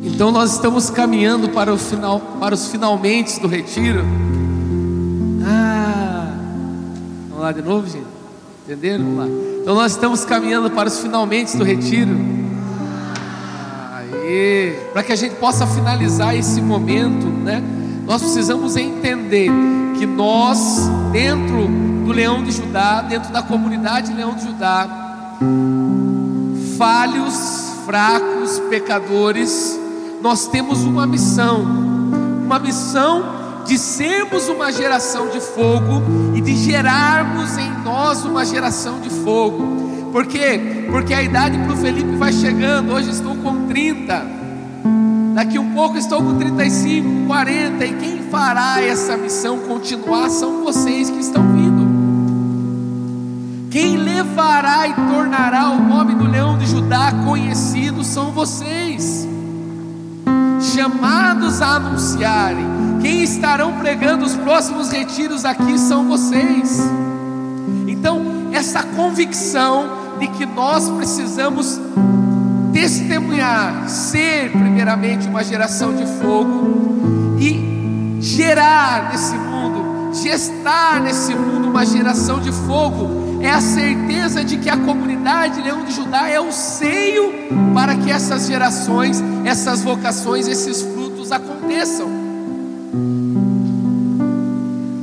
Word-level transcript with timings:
Então 0.00 0.30
nós 0.30 0.52
estamos 0.52 0.90
caminhando 0.90 1.48
para, 1.48 1.74
o 1.74 1.76
final, 1.76 2.20
para 2.38 2.54
os 2.54 2.68
finalmente 2.68 3.40
do 3.40 3.48
retiro. 3.48 4.04
Ah, 5.44 6.34
vamos 7.28 7.42
lá 7.42 7.50
de 7.50 7.62
novo, 7.62 7.88
gente? 7.88 8.06
Entenderam? 8.64 9.04
Vamos 9.04 9.18
lá. 9.18 9.26
Então 9.60 9.74
nós 9.74 9.92
estamos 9.92 10.24
caminhando 10.24 10.70
para 10.70 10.88
os 10.88 11.00
finalmente 11.00 11.56
do 11.56 11.64
retiro. 11.64 12.16
Aê! 13.92 14.78
Para 14.92 15.02
que 15.02 15.12
a 15.12 15.16
gente 15.16 15.34
possa 15.34 15.66
finalizar 15.66 16.36
esse 16.36 16.60
momento, 16.62 17.26
né? 17.26 17.60
Nós 18.06 18.22
precisamos 18.22 18.76
entender 18.76 19.50
que 19.98 20.06
nós, 20.06 20.88
dentro 21.10 21.66
do 22.06 22.12
Leão 22.12 22.44
de 22.44 22.52
Judá, 22.52 23.02
dentro 23.02 23.32
da 23.32 23.42
comunidade 23.42 24.12
Leão 24.12 24.34
de 24.34 24.44
Judá, 24.44 24.88
falhos, 26.78 27.72
fracos, 27.84 28.60
pecadores, 28.70 29.78
nós 30.20 30.48
temos 30.48 30.84
uma 30.84 31.06
missão, 31.06 31.62
uma 32.44 32.58
missão 32.58 33.38
de 33.66 33.78
sermos 33.78 34.48
uma 34.48 34.72
geração 34.72 35.28
de 35.28 35.40
fogo 35.40 36.02
e 36.34 36.40
de 36.40 36.56
gerarmos 36.56 37.58
em 37.58 37.70
nós 37.84 38.24
uma 38.24 38.44
geração 38.44 38.98
de 39.00 39.10
fogo. 39.10 40.10
Por 40.10 40.26
quê? 40.26 40.86
Porque 40.90 41.12
a 41.12 41.22
idade 41.22 41.58
para 41.58 41.74
o 41.74 41.76
Felipe 41.76 42.16
vai 42.16 42.32
chegando. 42.32 42.92
Hoje 42.94 43.10
estou 43.10 43.36
com 43.36 43.66
30, 43.66 44.26
daqui 45.34 45.58
um 45.58 45.74
pouco 45.74 45.98
estou 45.98 46.22
com 46.22 46.38
35, 46.38 47.26
40, 47.26 47.84
e 47.84 47.92
quem 47.94 48.22
fará 48.30 48.82
essa 48.82 49.18
missão 49.18 49.58
continuar 49.58 50.30
são 50.30 50.64
vocês 50.64 51.10
que 51.10 51.20
estão 51.20 51.42
vindo. 51.52 51.86
Quem 53.70 53.98
levará 53.98 54.88
e 54.88 54.94
tornará 54.94 55.70
o 55.70 55.80
nome 55.86 56.14
do 56.14 56.26
leão 56.26 56.56
de 56.56 56.66
Judá 56.66 57.12
conhecido 57.26 58.02
são 58.02 58.32
vocês 58.32 59.28
chamados 60.78 61.60
a 61.60 61.74
anunciarem. 61.74 62.64
Quem 63.02 63.24
estarão 63.24 63.72
pregando 63.80 64.24
os 64.24 64.36
próximos 64.36 64.90
retiros 64.90 65.44
aqui 65.44 65.76
são 65.76 66.06
vocês. 66.06 66.80
Então, 67.88 68.48
essa 68.52 68.84
convicção 68.84 69.88
de 70.20 70.28
que 70.28 70.46
nós 70.46 70.88
precisamos 70.90 71.80
testemunhar, 72.72 73.88
ser 73.88 74.52
primeiramente 74.52 75.26
uma 75.26 75.42
geração 75.42 75.92
de 75.96 76.06
fogo 76.06 77.36
e 77.40 78.20
gerar 78.20 79.10
nesse 79.10 79.34
mundo, 79.34 80.14
gestar 80.14 81.00
nesse 81.00 81.34
mundo 81.34 81.70
uma 81.70 81.84
geração 81.84 82.38
de 82.38 82.52
fogo 82.52 83.27
é 83.40 83.50
a 83.50 83.60
certeza 83.60 84.44
de 84.44 84.56
que 84.58 84.68
a 84.68 84.76
comunidade 84.76 85.62
Leão 85.62 85.84
de 85.84 85.92
Judá 85.92 86.28
é 86.28 86.40
o 86.40 86.50
seio 86.52 87.32
para 87.72 87.94
que 87.94 88.10
essas 88.10 88.46
gerações, 88.46 89.22
essas 89.44 89.82
vocações, 89.82 90.48
esses 90.48 90.82
frutos 90.82 91.30
aconteçam. 91.30 92.08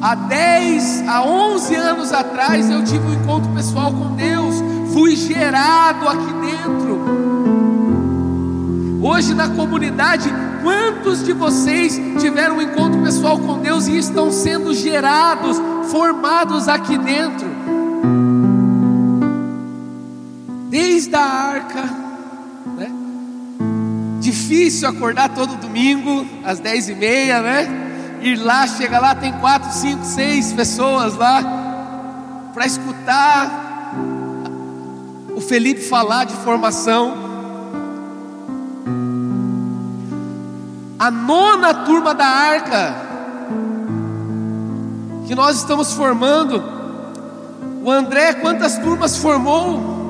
Há 0.01 0.13
10, 0.15 1.07
a 1.07 1.23
11 1.23 1.75
anos 1.75 2.11
atrás 2.11 2.69
eu 2.69 2.83
tive 2.83 3.07
um 3.07 3.13
encontro 3.13 3.51
pessoal 3.53 3.91
com 3.91 4.15
Deus, 4.15 4.55
fui 4.93 5.15
gerado 5.15 6.07
aqui 6.07 6.33
dentro. 6.41 7.25
Hoje 9.01 9.33
na 9.33 9.49
comunidade, 9.49 10.29
quantos 10.61 11.23
de 11.23 11.31
vocês 11.31 11.99
tiveram 12.19 12.57
um 12.57 12.61
encontro 12.61 13.01
pessoal 13.01 13.39
com 13.39 13.59
Deus 13.59 13.87
e 13.87 13.97
estão 13.97 14.31
sendo 14.31 14.73
gerados, 14.73 15.61
formados 15.89 16.67
aqui 16.67 16.97
dentro? 16.97 17.54
Desde 21.05 21.15
a 21.15 21.21
arca, 21.21 21.83
né? 22.77 22.91
Difícil 24.19 24.89
acordar 24.89 25.29
todo 25.29 25.55
domingo 25.57 26.25
às 26.43 26.59
dez 26.59 26.89
e 26.89 26.95
meia, 26.95 27.41
né? 27.41 27.67
Ir 28.21 28.37
lá, 28.37 28.65
chega 28.65 28.99
lá, 28.99 29.13
tem 29.13 29.31
quatro, 29.33 29.71
cinco, 29.71 30.03
seis 30.03 30.51
pessoas 30.51 31.15
lá 31.15 31.43
para 32.53 32.65
escutar 32.65 33.93
o 35.35 35.41
Felipe 35.41 35.81
falar 35.81 36.23
de 36.23 36.33
formação. 36.37 37.13
A 40.97 41.11
nona 41.11 41.73
turma 41.85 42.15
da 42.15 42.25
arca 42.25 42.95
que 45.27 45.35
nós 45.35 45.57
estamos 45.57 45.93
formando. 45.93 46.63
O 47.83 47.91
André, 47.91 48.33
quantas 48.33 48.79
turmas 48.79 49.17
formou? 49.17 50.04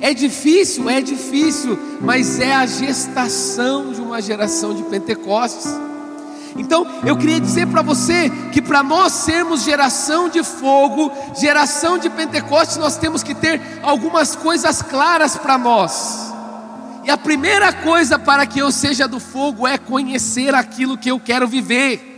É 0.00 0.12
difícil, 0.12 0.88
é 0.90 1.00
difícil, 1.00 1.78
mas 2.00 2.38
é 2.38 2.54
a 2.54 2.66
gestação 2.66 3.92
de 3.92 4.00
uma 4.00 4.20
geração 4.20 4.74
de 4.74 4.82
Pentecostes. 4.84 5.66
Então, 6.58 6.86
eu 7.04 7.16
queria 7.16 7.40
dizer 7.40 7.66
para 7.66 7.82
você 7.82 8.30
que 8.52 8.62
para 8.62 8.82
nós 8.82 9.12
sermos 9.12 9.62
geração 9.62 10.28
de 10.28 10.42
fogo, 10.42 11.12
geração 11.38 11.98
de 11.98 12.08
Pentecostes, 12.08 12.76
nós 12.76 12.96
temos 12.96 13.22
que 13.22 13.34
ter 13.34 13.60
algumas 13.82 14.34
coisas 14.34 14.82
claras 14.82 15.36
para 15.36 15.58
nós. 15.58 16.32
E 17.04 17.10
a 17.10 17.16
primeira 17.16 17.72
coisa 17.72 18.18
para 18.18 18.46
que 18.46 18.58
eu 18.58 18.72
seja 18.72 19.06
do 19.06 19.20
fogo 19.20 19.66
é 19.66 19.78
conhecer 19.78 20.54
aquilo 20.54 20.98
que 20.98 21.10
eu 21.10 21.20
quero 21.20 21.46
viver. 21.46 22.15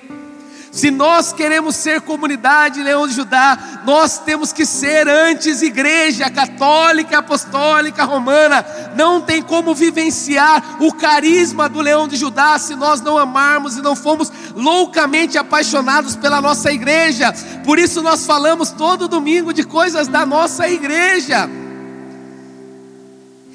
Se 0.78 0.92
nós 0.92 1.32
queremos 1.32 1.74
ser 1.74 2.02
comunidade 2.02 2.84
Leão 2.84 3.08
de 3.08 3.12
Judá, 3.12 3.80
nós 3.84 4.20
temos 4.20 4.52
que 4.52 4.64
ser 4.64 5.08
antes 5.08 5.60
igreja 5.60 6.30
católica, 6.30 7.18
apostólica, 7.18 8.04
romana. 8.04 8.64
Não 8.94 9.20
tem 9.20 9.42
como 9.42 9.74
vivenciar 9.74 10.76
o 10.78 10.92
carisma 10.92 11.68
do 11.68 11.80
Leão 11.80 12.06
de 12.06 12.14
Judá 12.14 12.56
se 12.60 12.76
nós 12.76 13.00
não 13.00 13.18
amarmos 13.18 13.76
e 13.76 13.82
não 13.82 13.96
fomos 13.96 14.30
loucamente 14.54 15.36
apaixonados 15.36 16.14
pela 16.14 16.40
nossa 16.40 16.70
igreja. 16.70 17.34
Por 17.64 17.76
isso 17.76 18.00
nós 18.00 18.24
falamos 18.24 18.70
todo 18.70 19.08
domingo 19.08 19.52
de 19.52 19.64
coisas 19.64 20.06
da 20.06 20.24
nossa 20.24 20.68
igreja. 20.68 21.50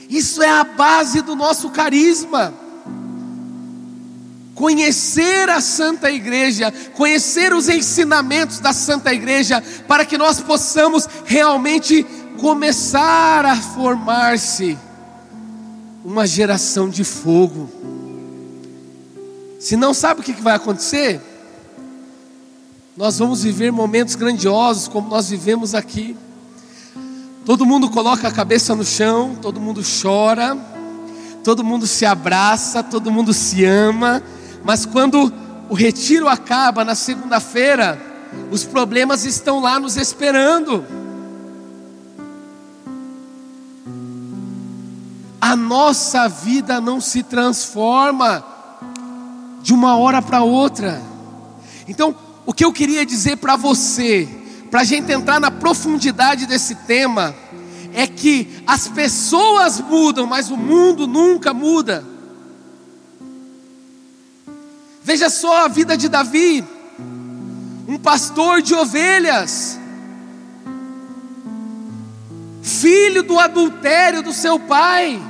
Isso 0.09 0.43
é 0.43 0.49
a 0.49 0.65
base 0.65 1.21
do 1.21 1.37
nosso 1.37 1.69
carisma 1.69 2.62
conhecer 4.55 5.49
a 5.49 5.59
Santa 5.59 6.11
Igreja, 6.11 6.71
conhecer 6.93 7.53
os 7.53 7.67
ensinamentos 7.67 8.59
da 8.59 8.73
Santa 8.73 9.13
Igreja, 9.13 9.63
para 9.87 10.05
que 10.05 10.17
nós 10.17 10.39
possamos 10.39 11.07
realmente 11.25 12.05
começar 12.39 13.45
a 13.45 13.55
formar-se 13.55 14.77
uma 16.03 16.27
geração 16.27 16.89
de 16.89 17.03
fogo. 17.03 17.69
Se 19.59 19.77
não 19.77 19.93
sabe 19.93 20.21
o 20.21 20.23
que 20.23 20.33
vai 20.33 20.55
acontecer, 20.55 21.21
nós 22.95 23.17
vamos 23.17 23.43
viver 23.43 23.71
momentos 23.71 24.13
grandiosos 24.13 24.87
como 24.87 25.09
nós 25.09 25.29
vivemos 25.29 25.73
aqui. 25.73 26.15
Todo 27.45 27.65
mundo 27.65 27.89
coloca 27.89 28.27
a 28.27 28.31
cabeça 28.31 28.75
no 28.75 28.85
chão, 28.85 29.37
todo 29.41 29.59
mundo 29.59 29.81
chora, 30.01 30.57
todo 31.43 31.63
mundo 31.63 31.87
se 31.87 32.05
abraça, 32.05 32.83
todo 32.83 33.11
mundo 33.11 33.33
se 33.33 33.65
ama, 33.65 34.21
mas 34.63 34.85
quando 34.85 35.31
o 35.69 35.73
retiro 35.73 36.27
acaba 36.27 36.85
na 36.85 36.95
segunda-feira, 36.95 37.99
os 38.49 38.63
problemas 38.63 39.25
estão 39.25 39.59
lá 39.59 39.79
nos 39.79 39.97
esperando. 39.97 40.85
A 45.41 45.55
nossa 45.55 46.27
vida 46.29 46.79
não 46.79 47.01
se 47.01 47.21
transforma 47.23 48.45
de 49.61 49.73
uma 49.73 49.97
hora 49.97 50.21
para 50.21 50.41
outra. 50.41 51.01
Então, 51.87 52.15
o 52.45 52.53
que 52.53 52.63
eu 52.63 52.71
queria 52.71 53.05
dizer 53.05 53.37
para 53.37 53.55
você, 53.55 54.27
para 54.71 54.81
a 54.81 54.85
gente 54.85 55.11
entrar 55.11 55.39
na 55.39 55.51
profundidade 55.51 56.45
desse 56.45 56.75
tema, 56.75 57.35
é 57.93 58.07
que 58.07 58.63
as 58.65 58.87
pessoas 58.87 59.79
mudam, 59.79 60.25
mas 60.25 60.49
o 60.49 60.57
mundo 60.57 61.05
nunca 61.05 61.53
muda. 61.53 62.12
Veja 65.03 65.29
só 65.29 65.65
a 65.65 65.67
vida 65.67 65.97
de 65.97 66.07
Davi, 66.07 66.63
um 67.85 67.97
pastor 67.97 68.61
de 68.61 68.73
ovelhas, 68.73 69.77
filho 72.61 73.21
do 73.21 73.37
adultério 73.37 74.23
do 74.23 74.31
seu 74.31 74.57
pai. 74.57 75.21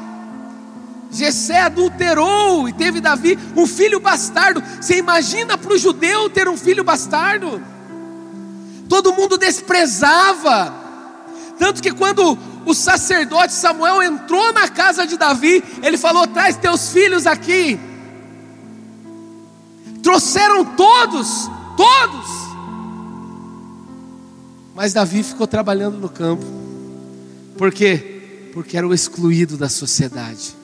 Jessé 1.10 1.62
adulterou 1.62 2.70
e 2.70 2.74
teve 2.74 3.02
Davi 3.02 3.38
um 3.56 3.66
filho 3.66 4.00
bastardo. 4.00 4.64
Você 4.80 4.98
imagina 4.98 5.58
para 5.58 5.74
o 5.74 5.78
judeu 5.78 6.30
ter 6.30 6.48
um 6.48 6.58
filho 6.58 6.84
bastardo? 6.84 7.62
Todo 8.88 9.14
mundo 9.14 9.40
desprezava. 9.40 10.74
Tanto 11.58 11.82
que 11.82 11.92
quando 11.92 12.38
o 12.66 12.74
sacerdote 12.76 13.54
Samuel 13.54 14.04
entrou 14.04 14.54
na 14.54 14.68
casa 14.68 15.08
de 15.08 15.18
Davi, 15.18 15.64
ele 15.82 15.98
falou: 15.98 16.28
"Traz 16.28 16.58
teus 16.58 16.90
filhos 16.90 17.26
aqui". 17.26 17.80
Trouxeram 20.04 20.66
todos, 20.76 21.50
todos. 21.78 22.28
Mas 24.76 24.92
Davi 24.92 25.24
ficou 25.24 25.48
trabalhando 25.48 25.98
no 25.98 26.10
campo. 26.10 26.46
Por 27.58 27.72
quê? 27.72 28.50
Porque 28.54 28.78
era 28.78 28.86
o 28.86 28.94
excluído 28.94 29.56
da 29.56 29.70
sociedade. 29.70 30.56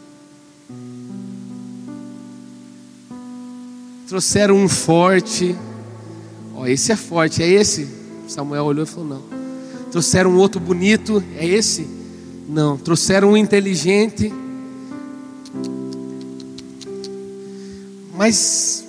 Trouxeram 4.10 4.58
um 4.58 4.68
forte. 4.68 5.56
Ó, 6.54 6.68
esse 6.68 6.92
é 6.92 6.96
forte, 6.98 7.42
é 7.42 7.48
esse? 7.48 7.88
Samuel 8.28 8.66
olhou 8.66 8.84
e 8.84 8.88
falou: 8.88 9.08
Não. 9.08 9.24
Trouxeram 9.90 10.32
um 10.32 10.38
outro 10.38 10.60
bonito, 10.60 11.24
é 11.38 11.46
esse? 11.46 11.88
Não. 12.48 12.78
Trouxeram 12.78 13.32
um 13.32 13.38
inteligente. 13.38 14.34
Mas 18.18 18.89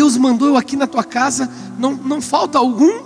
Deus 0.00 0.16
mandou 0.16 0.48
eu 0.48 0.56
aqui 0.56 0.76
na 0.76 0.86
tua 0.86 1.04
casa, 1.04 1.50
não, 1.78 1.92
não 1.92 2.22
falta 2.22 2.56
algum? 2.56 3.02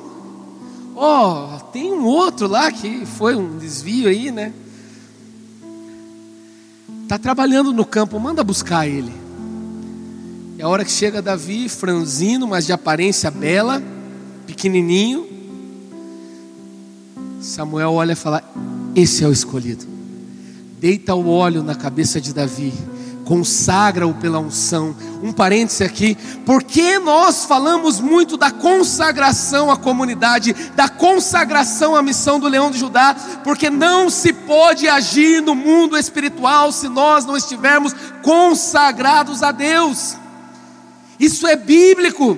Ó, 0.94 1.56
oh, 1.56 1.60
tem 1.72 1.92
um 1.92 2.04
outro 2.04 2.46
lá 2.46 2.70
que 2.70 3.04
foi 3.04 3.34
um 3.34 3.58
desvio 3.58 4.08
aí, 4.08 4.30
né? 4.30 4.52
Está 7.02 7.18
trabalhando 7.18 7.72
no 7.72 7.84
campo, 7.84 8.20
manda 8.20 8.44
buscar 8.44 8.86
ele. 8.86 9.12
É 10.56 10.62
a 10.62 10.68
hora 10.68 10.84
que 10.84 10.92
chega 10.92 11.20
Davi, 11.20 11.68
franzino, 11.68 12.46
mas 12.46 12.64
de 12.64 12.72
aparência 12.72 13.28
bela, 13.28 13.82
pequenininho. 14.46 15.26
Samuel 17.40 17.92
olha 17.92 18.12
e 18.12 18.16
fala: 18.16 18.40
Esse 18.94 19.24
é 19.24 19.26
o 19.26 19.32
escolhido. 19.32 19.84
Deita 20.80 21.12
o 21.12 21.28
óleo 21.28 21.64
na 21.64 21.74
cabeça 21.74 22.20
de 22.20 22.32
Davi 22.32 22.72
consagra-o 23.24 24.14
pela 24.14 24.38
unção. 24.38 24.94
Um 25.22 25.32
parêntese 25.32 25.82
aqui, 25.82 26.16
porque 26.44 26.98
nós 26.98 27.44
falamos 27.44 28.00
muito 28.00 28.36
da 28.36 28.50
consagração 28.50 29.70
à 29.70 29.76
comunidade, 29.76 30.52
da 30.74 30.88
consagração 30.88 31.96
à 31.96 32.02
missão 32.02 32.38
do 32.38 32.48
leão 32.48 32.70
de 32.70 32.78
Judá, 32.78 33.16
porque 33.42 33.70
não 33.70 34.10
se 34.10 34.32
pode 34.32 34.88
agir 34.88 35.40
no 35.40 35.54
mundo 35.54 35.96
espiritual 35.96 36.70
se 36.70 36.88
nós 36.88 37.24
não 37.24 37.36
estivermos 37.36 37.94
consagrados 38.22 39.42
a 39.42 39.50
Deus. 39.50 40.16
Isso 41.18 41.46
é 41.46 41.56
bíblico. 41.56 42.36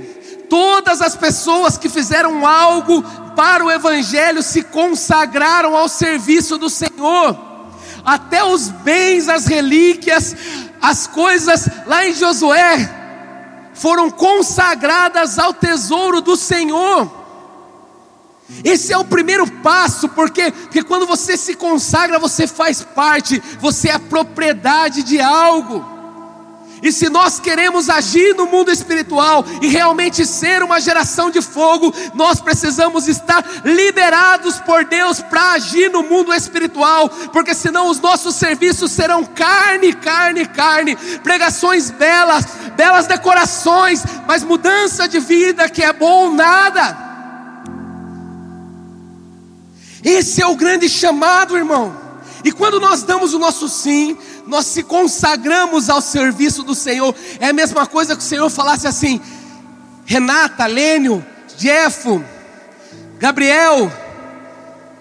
Todas 0.48 1.02
as 1.02 1.16
pessoas 1.16 1.76
que 1.76 1.88
fizeram 1.88 2.46
algo 2.46 3.02
para 3.34 3.64
o 3.64 3.70
Evangelho 3.70 4.42
se 4.42 4.62
consagraram 4.62 5.76
ao 5.76 5.88
serviço 5.88 6.56
do 6.56 6.70
Senhor. 6.70 7.36
Até 8.04 8.44
os 8.44 8.68
bens, 8.68 9.28
as 9.28 9.46
relíquias, 9.46 10.36
as 10.80 11.06
coisas 11.06 11.68
lá 11.86 12.06
em 12.06 12.14
Josué 12.14 12.90
foram 13.74 14.10
consagradas 14.10 15.38
ao 15.38 15.52
tesouro 15.52 16.20
do 16.20 16.36
Senhor. 16.36 17.10
Esse 18.64 18.92
é 18.92 18.98
o 18.98 19.04
primeiro 19.04 19.50
passo, 19.60 20.08
porque, 20.10 20.52
porque 20.52 20.82
quando 20.82 21.06
você 21.06 21.36
se 21.36 21.54
consagra, 21.54 22.18
você 22.18 22.46
faz 22.46 22.82
parte, 22.82 23.42
você 23.60 23.88
é 23.90 23.98
propriedade 23.98 25.02
de 25.02 25.20
algo. 25.20 25.95
E 26.82 26.92
se 26.92 27.08
nós 27.08 27.40
queremos 27.40 27.88
agir 27.88 28.34
no 28.34 28.46
mundo 28.46 28.70
espiritual 28.70 29.44
e 29.62 29.68
realmente 29.68 30.26
ser 30.26 30.62
uma 30.62 30.80
geração 30.80 31.30
de 31.30 31.40
fogo, 31.40 31.92
nós 32.14 32.40
precisamos 32.40 33.08
estar 33.08 33.44
liberados 33.64 34.58
por 34.60 34.84
Deus 34.84 35.20
para 35.20 35.52
agir 35.52 35.90
no 35.90 36.02
mundo 36.02 36.34
espiritual, 36.34 37.08
porque 37.32 37.54
senão 37.54 37.88
os 37.88 38.00
nossos 38.00 38.34
serviços 38.36 38.92
serão 38.92 39.24
carne, 39.24 39.92
carne, 39.94 40.46
carne, 40.46 40.96
pregações 41.22 41.90
belas, 41.90 42.44
belas 42.76 43.06
decorações, 43.06 44.02
mas 44.26 44.42
mudança 44.42 45.08
de 45.08 45.18
vida 45.18 45.68
que 45.68 45.82
é 45.82 45.92
bom 45.92 46.32
nada. 46.32 47.04
Esse 50.04 50.40
é 50.40 50.46
o 50.46 50.54
grande 50.54 50.88
chamado, 50.88 51.56
irmão. 51.56 52.05
E 52.46 52.52
quando 52.52 52.78
nós 52.78 53.02
damos 53.02 53.34
o 53.34 53.40
nosso 53.40 53.68
sim, 53.68 54.16
nós 54.46 54.66
se 54.66 54.84
consagramos 54.84 55.90
ao 55.90 56.00
serviço 56.00 56.62
do 56.62 56.76
Senhor. 56.76 57.12
É 57.40 57.48
a 57.48 57.52
mesma 57.52 57.88
coisa 57.88 58.14
que 58.14 58.22
o 58.22 58.24
Senhor 58.24 58.48
falasse 58.48 58.86
assim: 58.86 59.20
Renata, 60.04 60.64
Lênio, 60.64 61.26
Jeffo, 61.58 62.24
Gabriel, 63.18 63.90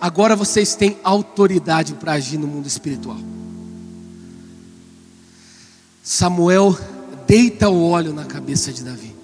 agora 0.01 0.35
vocês 0.35 0.73
têm 0.73 0.97
autoridade 1.03 1.93
para 1.93 2.13
agir 2.13 2.39
no 2.39 2.47
mundo 2.47 2.65
espiritual. 2.65 3.19
Samuel 6.01 6.75
deita 7.27 7.69
o 7.69 7.87
óleo 7.87 8.11
na 8.11 8.25
cabeça 8.25 8.73
de 8.73 8.83
Davi. 8.83 9.15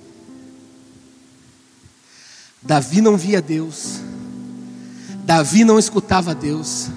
Davi 2.62 3.02
não 3.02 3.18
via 3.18 3.42
Deus, 3.42 4.00
Davi 5.26 5.64
não 5.64 5.80
escutava 5.80 6.36
Deus, 6.36 6.92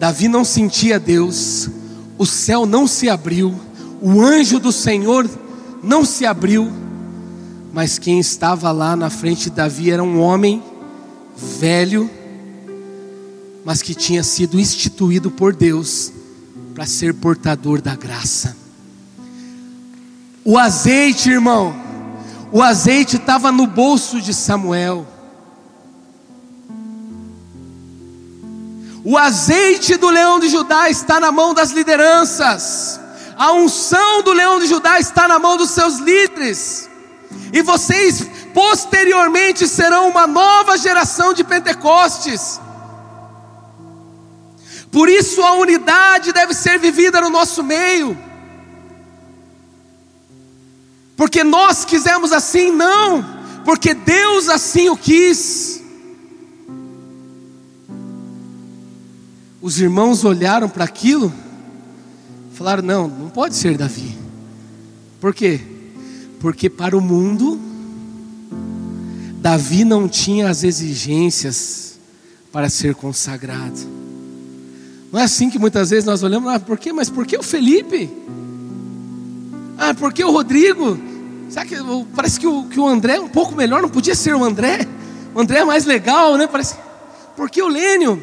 Davi 0.00 0.28
não 0.28 0.46
sentia 0.46 0.98
Deus, 0.98 1.68
o 2.16 2.24
céu 2.24 2.64
não 2.64 2.86
se 2.86 3.10
abriu, 3.10 3.54
o 4.00 4.22
anjo 4.22 4.58
do 4.58 4.72
Senhor 4.72 5.28
não 5.82 6.06
se 6.06 6.24
abriu, 6.24 6.72
mas 7.70 7.98
quem 7.98 8.18
estava 8.18 8.72
lá 8.72 8.96
na 8.96 9.10
frente 9.10 9.50
de 9.50 9.50
Davi 9.50 9.90
era 9.90 10.02
um 10.02 10.18
homem 10.18 10.62
velho, 11.36 12.10
mas 13.62 13.82
que 13.82 13.94
tinha 13.94 14.22
sido 14.24 14.58
instituído 14.58 15.30
por 15.30 15.54
Deus 15.54 16.10
para 16.74 16.86
ser 16.86 17.12
portador 17.12 17.82
da 17.82 17.94
graça. 17.94 18.56
O 20.42 20.56
azeite, 20.56 21.28
irmão, 21.28 21.76
o 22.50 22.62
azeite 22.62 23.16
estava 23.16 23.52
no 23.52 23.66
bolso 23.66 24.18
de 24.18 24.32
Samuel. 24.32 25.06
O 29.04 29.16
azeite 29.16 29.96
do 29.96 30.08
leão 30.08 30.38
de 30.38 30.48
Judá 30.48 30.90
está 30.90 31.18
na 31.18 31.32
mão 31.32 31.54
das 31.54 31.70
lideranças. 31.70 33.00
A 33.36 33.52
unção 33.52 34.22
do 34.22 34.32
leão 34.32 34.58
de 34.60 34.66
Judá 34.66 35.00
está 35.00 35.26
na 35.26 35.38
mão 35.38 35.56
dos 35.56 35.70
seus 35.70 35.98
líderes. 35.98 36.88
E 37.52 37.62
vocês 37.62 38.26
posteriormente 38.52 39.66
serão 39.66 40.08
uma 40.08 40.26
nova 40.26 40.76
geração 40.76 41.32
de 41.32 41.42
Pentecostes. 41.42 42.60
Por 44.90 45.08
isso 45.08 45.42
a 45.42 45.52
unidade 45.52 46.32
deve 46.32 46.52
ser 46.52 46.78
vivida 46.78 47.20
no 47.20 47.30
nosso 47.30 47.62
meio. 47.62 48.18
Porque 51.16 51.44
nós 51.44 51.84
quisemos 51.84 52.32
assim, 52.32 52.70
não, 52.70 53.24
porque 53.64 53.94
Deus 53.94 54.48
assim 54.48 54.88
o 54.88 54.96
quis. 54.96 55.79
Os 59.70 59.80
irmãos 59.80 60.24
olharam 60.24 60.68
para 60.68 60.82
aquilo, 60.82 61.32
falaram: 62.54 62.82
não, 62.82 63.06
não 63.06 63.28
pode 63.28 63.54
ser 63.54 63.78
Davi. 63.78 64.18
Por 65.20 65.32
quê? 65.32 65.60
Porque 66.40 66.68
para 66.68 66.98
o 66.98 67.00
mundo, 67.00 67.56
Davi 69.36 69.84
não 69.84 70.08
tinha 70.08 70.50
as 70.50 70.64
exigências 70.64 72.00
para 72.50 72.68
ser 72.68 72.96
consagrado. 72.96 73.78
Não 75.12 75.20
é 75.20 75.22
assim 75.22 75.48
que 75.48 75.56
muitas 75.56 75.90
vezes 75.90 76.04
nós 76.04 76.24
olhamos, 76.24 76.52
ah, 76.52 76.58
por 76.58 76.76
quê? 76.76 76.92
Mas 76.92 77.08
por 77.08 77.24
que 77.24 77.38
o 77.38 77.42
Felipe? 77.44 78.10
Ah, 79.78 79.94
por 79.94 80.12
que 80.12 80.24
o 80.24 80.32
Rodrigo? 80.32 80.98
Sabe 81.48 81.68
que 81.68 81.76
parece 82.16 82.40
que 82.40 82.46
o, 82.48 82.64
que 82.64 82.80
o 82.80 82.88
André 82.88 83.18
é 83.18 83.20
um 83.20 83.28
pouco 83.28 83.54
melhor, 83.54 83.80
não 83.80 83.88
podia 83.88 84.16
ser 84.16 84.34
o 84.34 84.42
André? 84.42 84.84
O 85.32 85.40
André 85.40 85.60
é 85.60 85.64
mais 85.64 85.84
legal, 85.84 86.36
né? 86.36 86.48
Parece. 86.48 86.74
Por 87.36 87.48
que 87.48 87.62
o 87.62 87.68
Lênio? 87.68 88.20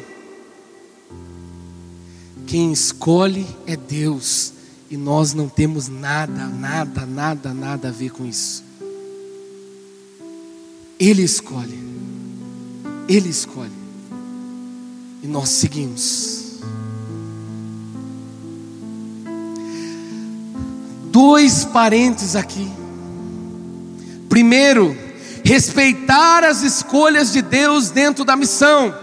Quem 2.48 2.72
escolhe 2.72 3.46
é 3.66 3.76
Deus. 3.76 4.54
E 4.90 4.96
nós 4.96 5.34
não 5.34 5.50
temos 5.50 5.86
nada, 5.86 6.46
nada, 6.46 7.04
nada, 7.04 7.52
nada 7.52 7.88
a 7.88 7.90
ver 7.90 8.10
com 8.10 8.24
isso. 8.24 8.64
Ele 10.98 11.22
escolhe. 11.22 11.78
Ele 13.06 13.28
escolhe. 13.28 13.70
E 15.22 15.26
nós 15.26 15.50
seguimos. 15.50 16.54
Dois 21.12 21.66
parentes 21.66 22.34
aqui. 22.34 22.66
Primeiro, 24.30 24.96
respeitar 25.44 26.44
as 26.44 26.62
escolhas 26.62 27.30
de 27.30 27.42
Deus 27.42 27.90
dentro 27.90 28.24
da 28.24 28.34
missão. 28.34 28.94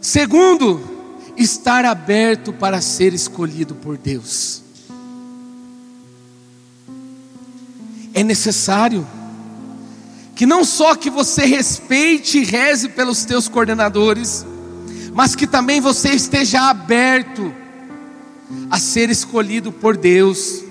Segundo, 0.00 0.95
estar 1.36 1.84
aberto 1.84 2.52
para 2.52 2.80
ser 2.80 3.12
escolhido 3.12 3.74
por 3.74 3.96
Deus. 3.96 4.62
É 8.14 8.22
necessário 8.22 9.06
que 10.34 10.46
não 10.46 10.64
só 10.64 10.94
que 10.94 11.10
você 11.10 11.44
respeite 11.44 12.38
e 12.38 12.44
reze 12.44 12.88
pelos 12.90 13.24
teus 13.24 13.48
coordenadores, 13.48 14.44
mas 15.12 15.34
que 15.34 15.46
também 15.46 15.80
você 15.80 16.10
esteja 16.10 16.68
aberto 16.68 17.54
a 18.70 18.78
ser 18.78 19.10
escolhido 19.10 19.72
por 19.72 19.96
Deus. 19.96 20.62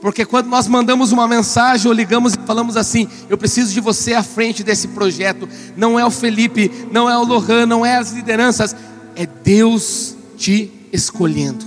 Porque 0.00 0.24
quando 0.24 0.46
nós 0.46 0.68
mandamos 0.68 1.10
uma 1.10 1.26
mensagem 1.26 1.88
ou 1.88 1.92
ligamos 1.92 2.34
e 2.34 2.46
falamos 2.46 2.76
assim, 2.76 3.08
eu 3.28 3.36
preciso 3.36 3.72
de 3.72 3.80
você 3.80 4.14
à 4.14 4.22
frente 4.22 4.62
desse 4.62 4.88
projeto, 4.88 5.48
não 5.76 5.98
é 5.98 6.06
o 6.06 6.10
Felipe, 6.10 6.70
não 6.92 7.10
é 7.10 7.18
o 7.18 7.24
Lohan, 7.24 7.66
não 7.66 7.84
é 7.84 7.96
as 7.96 8.12
lideranças, 8.12 8.76
é 9.16 9.26
Deus 9.26 10.14
te 10.36 10.70
escolhendo. 10.92 11.64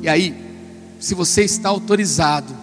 E 0.00 0.08
aí, 0.08 0.34
se 1.00 1.14
você 1.14 1.42
está 1.42 1.68
autorizado, 1.68 2.54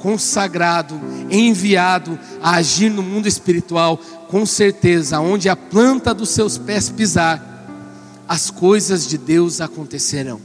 consagrado, 0.00 1.00
enviado 1.30 2.18
a 2.42 2.56
agir 2.56 2.90
no 2.90 3.02
mundo 3.02 3.26
espiritual, 3.26 3.96
com 4.28 4.44
certeza, 4.44 5.20
onde 5.20 5.48
a 5.48 5.56
planta 5.56 6.12
dos 6.12 6.30
seus 6.30 6.58
pés 6.58 6.88
pisar, 6.88 7.54
as 8.28 8.50
coisas 8.50 9.06
de 9.06 9.16
Deus 9.16 9.60
acontecerão. 9.60 10.40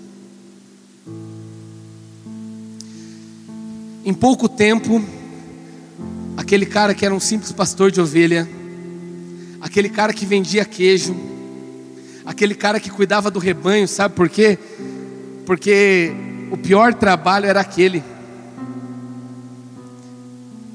Em 4.06 4.13
pouco 4.13 4.48
tempo, 4.48 5.04
aquele 6.38 6.66
cara 6.66 6.94
que 6.94 7.06
era 7.06 7.13
um 7.13 7.20
simples 7.20 7.51
pastor 7.51 7.92
de 7.92 8.01
ovelha, 8.01 8.48
aquele 9.60 9.90
cara 9.90 10.13
que 10.13 10.25
vendia 10.25 10.66
queijo, 10.66 11.16
aquele 12.32 12.56
cara 12.56 12.80
que 12.80 12.90
cuidava 12.90 13.30
do 13.30 13.40
rebanho, 13.40 13.88
sabe 13.88 14.16
por 14.16 14.30
quê? 14.30 14.58
Porque 15.46 16.14
o 16.50 16.58
pior 16.58 16.94
trabalho 16.94 17.46
era 17.46 17.60
aquele. 17.60 18.04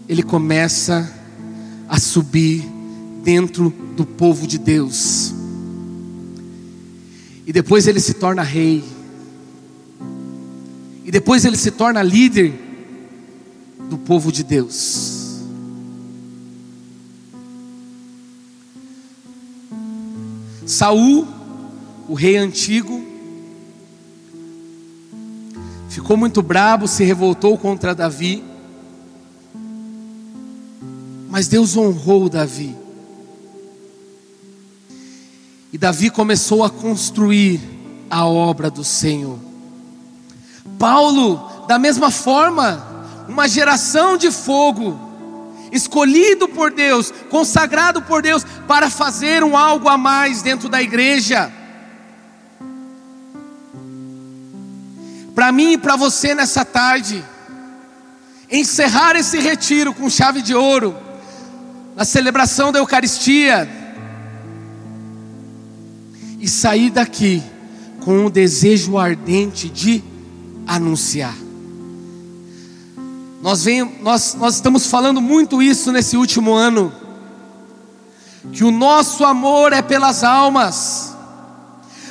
Ele 0.08 0.22
começa 0.22 1.12
a 1.88 1.98
subir 1.98 2.62
dentro 3.24 3.70
do 3.96 4.04
povo 4.04 4.46
de 4.46 4.58
Deus. 4.58 5.34
E 7.46 7.52
depois 7.52 7.86
ele 7.86 8.00
se 8.00 8.14
torna 8.14 8.42
rei. 8.42 8.84
E 11.04 11.10
depois 11.10 11.44
ele 11.44 11.56
se 11.56 11.70
torna 11.70 12.02
líder 12.02 12.52
do 13.88 13.96
povo 13.96 14.30
de 14.30 14.44
Deus. 14.44 15.16
Saul, 20.66 21.35
o 22.08 22.14
rei 22.14 22.36
antigo, 22.36 23.04
ficou 25.88 26.16
muito 26.16 26.42
bravo, 26.42 26.86
se 26.86 27.04
revoltou 27.04 27.58
contra 27.58 27.94
Davi. 27.94 28.44
Mas 31.28 31.48
Deus 31.48 31.76
honrou 31.76 32.28
Davi. 32.28 32.76
E 35.72 35.78
Davi 35.78 36.08
começou 36.10 36.64
a 36.64 36.70
construir 36.70 37.60
a 38.08 38.24
obra 38.26 38.70
do 38.70 38.84
Senhor. 38.84 39.38
Paulo, 40.78 41.66
da 41.66 41.78
mesma 41.78 42.10
forma, 42.10 42.96
uma 43.28 43.48
geração 43.48 44.16
de 44.16 44.30
fogo, 44.30 44.98
escolhido 45.72 46.48
por 46.48 46.70
Deus, 46.70 47.12
consagrado 47.28 48.00
por 48.02 48.22
Deus, 48.22 48.44
para 48.66 48.88
fazer 48.88 49.42
um 49.42 49.56
algo 49.56 49.88
a 49.88 49.98
mais 49.98 50.42
dentro 50.42 50.68
da 50.68 50.80
igreja. 50.80 51.52
Para 55.46 55.52
mim 55.52 55.74
e 55.74 55.78
para 55.78 55.94
você 55.94 56.34
nessa 56.34 56.64
tarde, 56.64 57.24
encerrar 58.50 59.14
esse 59.14 59.38
retiro 59.38 59.94
com 59.94 60.10
chave 60.10 60.42
de 60.42 60.56
ouro, 60.56 60.92
na 61.94 62.04
celebração 62.04 62.72
da 62.72 62.80
Eucaristia, 62.80 63.70
e 66.40 66.48
sair 66.48 66.90
daqui 66.90 67.40
com 68.00 68.26
um 68.26 68.28
desejo 68.28 68.98
ardente 68.98 69.68
de 69.68 70.02
anunciar. 70.66 71.36
Nós, 73.40 73.62
vem, 73.62 73.84
nós, 74.02 74.34
nós 74.34 74.56
estamos 74.56 74.88
falando 74.88 75.20
muito 75.20 75.62
isso 75.62 75.92
nesse 75.92 76.16
último 76.16 76.54
ano, 76.54 76.92
que 78.52 78.64
o 78.64 78.72
nosso 78.72 79.24
amor 79.24 79.72
é 79.72 79.80
pelas 79.80 80.24
almas. 80.24 81.15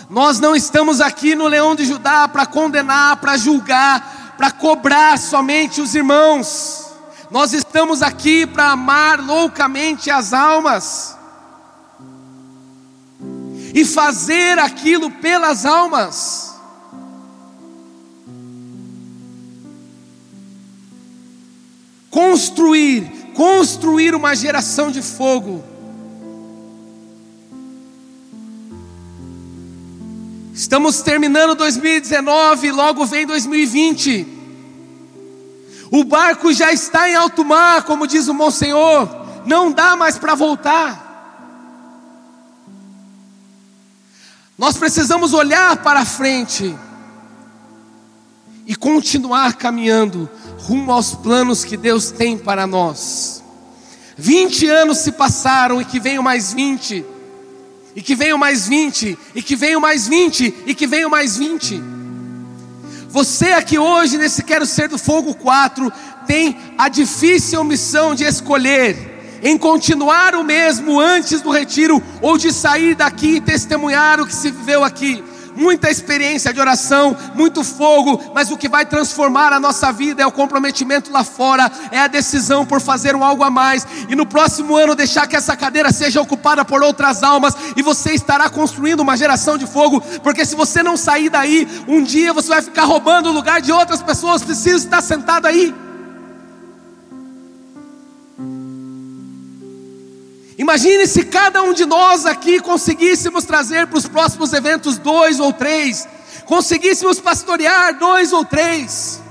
Nós 0.09 0.39
não 0.39 0.55
estamos 0.55 1.01
aqui 1.01 1.35
no 1.35 1.47
Leão 1.47 1.75
de 1.75 1.85
Judá 1.85 2.27
para 2.27 2.45
condenar, 2.45 3.17
para 3.17 3.37
julgar, 3.37 4.35
para 4.37 4.51
cobrar 4.51 5.17
somente 5.17 5.81
os 5.81 5.95
irmãos. 5.95 6.85
Nós 7.31 7.53
estamos 7.53 8.01
aqui 8.01 8.45
para 8.45 8.71
amar 8.71 9.19
loucamente 9.19 10.11
as 10.11 10.33
almas 10.33 11.17
e 13.73 13.83
fazer 13.83 14.59
aquilo 14.59 15.09
pelas 15.11 15.65
almas. 15.65 16.45
construir, 22.15 23.11
construir 23.33 24.15
uma 24.15 24.33
geração 24.33 24.89
de 24.89 25.01
fogo. 25.01 25.61
Estamos 30.55 31.01
terminando 31.01 31.53
2019, 31.53 32.71
logo 32.71 33.05
vem 33.05 33.27
2020. 33.27 34.25
O 35.91 36.05
barco 36.05 36.53
já 36.53 36.71
está 36.71 37.09
em 37.09 37.13
alto 37.13 37.43
mar, 37.43 37.83
como 37.83 38.07
diz 38.07 38.29
o 38.29 38.33
Monsenhor, 38.33 39.05
não 39.45 39.69
dá 39.69 39.97
mais 39.97 40.17
para 40.17 40.33
voltar. 40.33 41.03
Nós 44.57 44.77
precisamos 44.77 45.33
olhar 45.33 45.75
para 45.83 46.05
frente 46.05 46.73
e 48.65 48.77
continuar 48.77 49.55
caminhando 49.55 50.29
rumo 50.59 50.93
aos 50.93 51.13
planos 51.13 51.65
que 51.65 51.75
Deus 51.75 52.11
tem 52.11 52.37
para 52.37 52.65
nós. 52.65 53.43
20 54.15 54.69
anos 54.69 54.99
se 54.99 55.11
passaram 55.11 55.81
e 55.81 55.85
que 55.85 55.99
venham 55.99 56.23
mais 56.23 56.53
20, 56.53 57.05
e 57.95 58.01
que 58.01 58.15
venham 58.15 58.37
mais 58.37 58.67
20, 58.67 59.17
e 59.33 59.41
que 59.41 59.55
venham 59.55 59.79
mais 59.79 60.07
20, 60.07 60.53
e 60.65 60.75
que 60.75 60.85
venham 60.85 61.09
mais 61.09 61.37
20. 61.37 61.81
Você 63.09 63.53
aqui 63.53 63.79
hoje, 63.79 64.17
nesse 64.17 64.43
Quero 64.43 64.65
Ser 64.65 64.89
do 64.89 64.97
Fogo 64.97 65.33
4, 65.35 65.91
tem 66.27 66.57
a 66.77 66.89
difícil 66.89 67.63
missão 67.63 68.13
de 68.13 68.25
escolher 68.25 69.39
em 69.41 69.57
continuar 69.57 70.35
o 70.35 70.43
mesmo 70.43 70.99
antes 70.99 71.39
do 71.39 71.51
retiro 71.51 72.03
ou 72.21 72.37
de 72.37 72.51
sair 72.51 72.95
daqui 72.95 73.35
e 73.35 73.41
testemunhar 73.41 74.19
o 74.19 74.25
que 74.25 74.35
se 74.35 74.51
viveu 74.51 74.83
aqui 74.83 75.23
muita 75.55 75.89
experiência 75.89 76.53
de 76.53 76.59
oração, 76.59 77.15
muito 77.33 77.63
fogo, 77.63 78.21
mas 78.33 78.51
o 78.51 78.57
que 78.57 78.67
vai 78.67 78.85
transformar 78.85 79.53
a 79.53 79.59
nossa 79.59 79.91
vida 79.91 80.21
é 80.21 80.25
o 80.25 80.31
comprometimento 80.31 81.11
lá 81.11 81.23
fora, 81.23 81.71
é 81.91 81.99
a 81.99 82.07
decisão 82.07 82.65
por 82.65 82.81
fazer 82.81 83.15
um 83.15 83.23
algo 83.23 83.43
a 83.43 83.49
mais, 83.49 83.87
e 84.09 84.15
no 84.15 84.25
próximo 84.25 84.75
ano 84.75 84.95
deixar 84.95 85.27
que 85.27 85.35
essa 85.35 85.55
cadeira 85.55 85.91
seja 85.91 86.21
ocupada 86.21 86.65
por 86.65 86.83
outras 86.83 87.23
almas, 87.23 87.55
e 87.75 87.81
você 87.81 88.13
estará 88.13 88.49
construindo 88.49 88.99
uma 88.99 89.17
geração 89.17 89.57
de 89.57 89.65
fogo, 89.65 90.01
porque 90.21 90.45
se 90.45 90.55
você 90.55 90.83
não 90.83 90.97
sair 90.97 91.29
daí, 91.29 91.67
um 91.87 92.03
dia 92.03 92.33
você 92.33 92.49
vai 92.49 92.61
ficar 92.61 92.83
roubando 92.83 93.29
o 93.29 93.33
lugar 93.33 93.61
de 93.61 93.71
outras 93.71 94.01
pessoas, 94.01 94.43
precisa 94.43 94.77
estar 94.77 95.01
sentado 95.01 95.45
aí. 95.45 95.84
Imagine 100.65 101.05
se 101.05 101.23
cada 101.25 101.61
um 101.61 101.73
de 101.73 101.85
nós 101.85 102.25
aqui 102.25 102.59
conseguíssemos 102.59 103.45
trazer 103.45 103.85
para 103.85 103.99
os 103.99 104.07
próximos 104.07 104.51
eventos 104.51 104.97
dois 104.97 105.39
ou 105.39 105.53
três, 105.53 106.07
conseguíssemos 106.43 107.19
pastorear 107.19 107.99
dois 107.99 108.33
ou 108.33 108.43
três. 108.43 109.21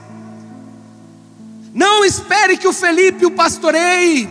Não 1.75 2.05
espere 2.05 2.57
que 2.57 2.69
o 2.69 2.73
Felipe 2.73 3.27
o 3.27 3.33
pastoreie. 3.33 4.29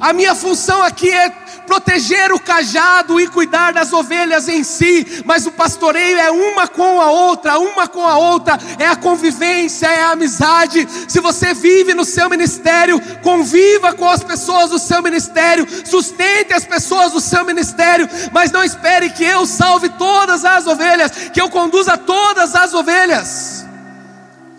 A 0.00 0.14
minha 0.14 0.34
função 0.34 0.82
aqui 0.82 1.10
é 1.10 1.28
proteger 1.70 2.32
o 2.32 2.40
cajado 2.40 3.20
e 3.20 3.28
cuidar 3.28 3.72
das 3.72 3.92
ovelhas 3.92 4.48
em 4.48 4.64
si, 4.64 5.22
mas 5.24 5.46
o 5.46 5.52
pastoreio 5.52 6.18
é 6.18 6.28
uma 6.28 6.66
com 6.66 7.00
a 7.00 7.12
outra, 7.12 7.60
uma 7.60 7.86
com 7.86 8.04
a 8.04 8.18
outra, 8.18 8.58
é 8.76 8.88
a 8.88 8.96
convivência, 8.96 9.86
é 9.86 10.02
a 10.02 10.10
amizade. 10.10 10.88
Se 11.06 11.20
você 11.20 11.54
vive 11.54 11.94
no 11.94 12.04
seu 12.04 12.28
ministério, 12.28 13.00
conviva 13.22 13.92
com 13.92 14.08
as 14.08 14.20
pessoas 14.24 14.70
do 14.70 14.80
seu 14.80 15.00
ministério, 15.00 15.64
sustente 15.86 16.52
as 16.52 16.64
pessoas 16.64 17.12
do 17.12 17.20
seu 17.20 17.44
ministério, 17.44 18.08
mas 18.32 18.50
não 18.50 18.64
espere 18.64 19.08
que 19.10 19.22
eu 19.22 19.46
salve 19.46 19.90
todas 19.90 20.44
as 20.44 20.66
ovelhas, 20.66 21.12
que 21.32 21.40
eu 21.40 21.48
conduza 21.48 21.96
todas 21.96 22.56
as 22.56 22.74
ovelhas. 22.74 23.64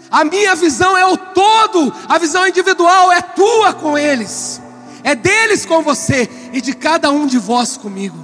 A 0.09 0.23
minha 0.23 0.55
visão 0.55 0.97
é 0.97 1.05
o 1.05 1.17
todo, 1.17 1.93
a 2.07 2.17
visão 2.17 2.47
individual 2.47 3.11
é 3.11 3.21
tua 3.21 3.73
com 3.73 3.97
eles 3.97 4.61
é 5.03 5.15
deles 5.15 5.65
com 5.65 5.81
você 5.81 6.29
e 6.53 6.61
de 6.61 6.73
cada 6.73 7.11
um 7.11 7.25
de 7.25 7.37
vós 7.37 7.77
comigo. 7.77 8.17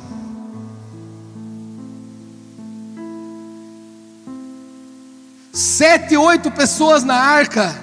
Sete, 5.52 6.16
oito 6.16 6.52
pessoas 6.52 7.04
na 7.04 7.16
arca, 7.16 7.76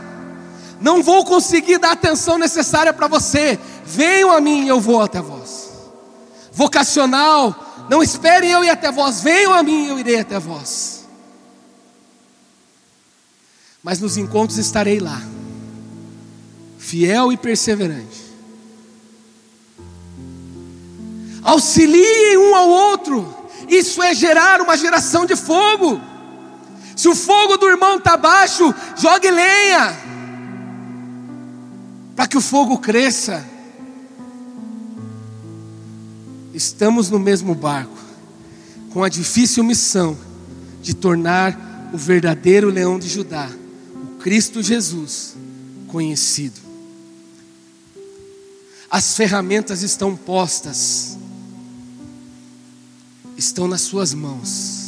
não 0.80 1.02
vou 1.02 1.24
conseguir 1.24 1.78
dar 1.78 1.90
a 1.90 1.92
atenção 1.92 2.38
necessária 2.38 2.92
para 2.92 3.08
você. 3.08 3.58
Venham 3.84 4.30
a 4.30 4.40
mim 4.40 4.64
e 4.64 4.68
eu 4.68 4.80
vou 4.80 5.02
até 5.02 5.20
vós. 5.20 5.72
Vocacional, 6.52 7.86
não 7.90 8.00
esperem 8.00 8.50
eu 8.50 8.62
ir 8.62 8.70
até 8.70 8.92
vós, 8.92 9.20
venham 9.20 9.52
a 9.52 9.62
mim 9.62 9.86
e 9.86 9.88
eu 9.88 9.98
irei 9.98 10.20
até 10.20 10.38
vós. 10.38 11.04
Mas 13.82 13.98
nos 13.98 14.16
encontros 14.16 14.56
estarei 14.56 15.00
lá, 15.00 15.20
fiel 16.78 17.32
e 17.32 17.36
perseverante 17.36 18.24
auxiliem 21.44 22.38
um 22.38 22.56
ao 22.56 22.68
outro. 22.68 23.34
Isso 23.68 24.02
é 24.02 24.14
gerar 24.14 24.60
uma 24.60 24.76
geração 24.76 25.24
de 25.26 25.36
fogo. 25.36 26.00
Se 26.96 27.08
o 27.08 27.14
fogo 27.14 27.56
do 27.56 27.68
irmão 27.68 27.98
está 27.98 28.16
baixo, 28.16 28.74
jogue 28.96 29.30
lenha. 29.30 30.14
para 32.16 32.26
que 32.26 32.36
o 32.36 32.40
fogo 32.40 32.78
cresça. 32.78 33.44
Estamos 36.52 37.10
no 37.10 37.18
mesmo 37.18 37.54
barco, 37.54 37.98
com 38.90 39.02
a 39.02 39.08
difícil 39.08 39.64
missão 39.64 40.16
de 40.80 40.94
tornar 40.94 41.90
o 41.92 41.98
verdadeiro 41.98 42.70
leão 42.70 42.98
de 42.98 43.08
Judá, 43.08 43.50
o 43.94 44.18
Cristo 44.18 44.62
Jesus, 44.62 45.34
conhecido. 45.88 46.60
As 48.88 49.16
ferramentas 49.16 49.82
estão 49.82 50.14
postas, 50.14 51.13
estão 53.37 53.67
nas 53.69 53.83
suas 53.83 54.14
mãos. 54.14 54.85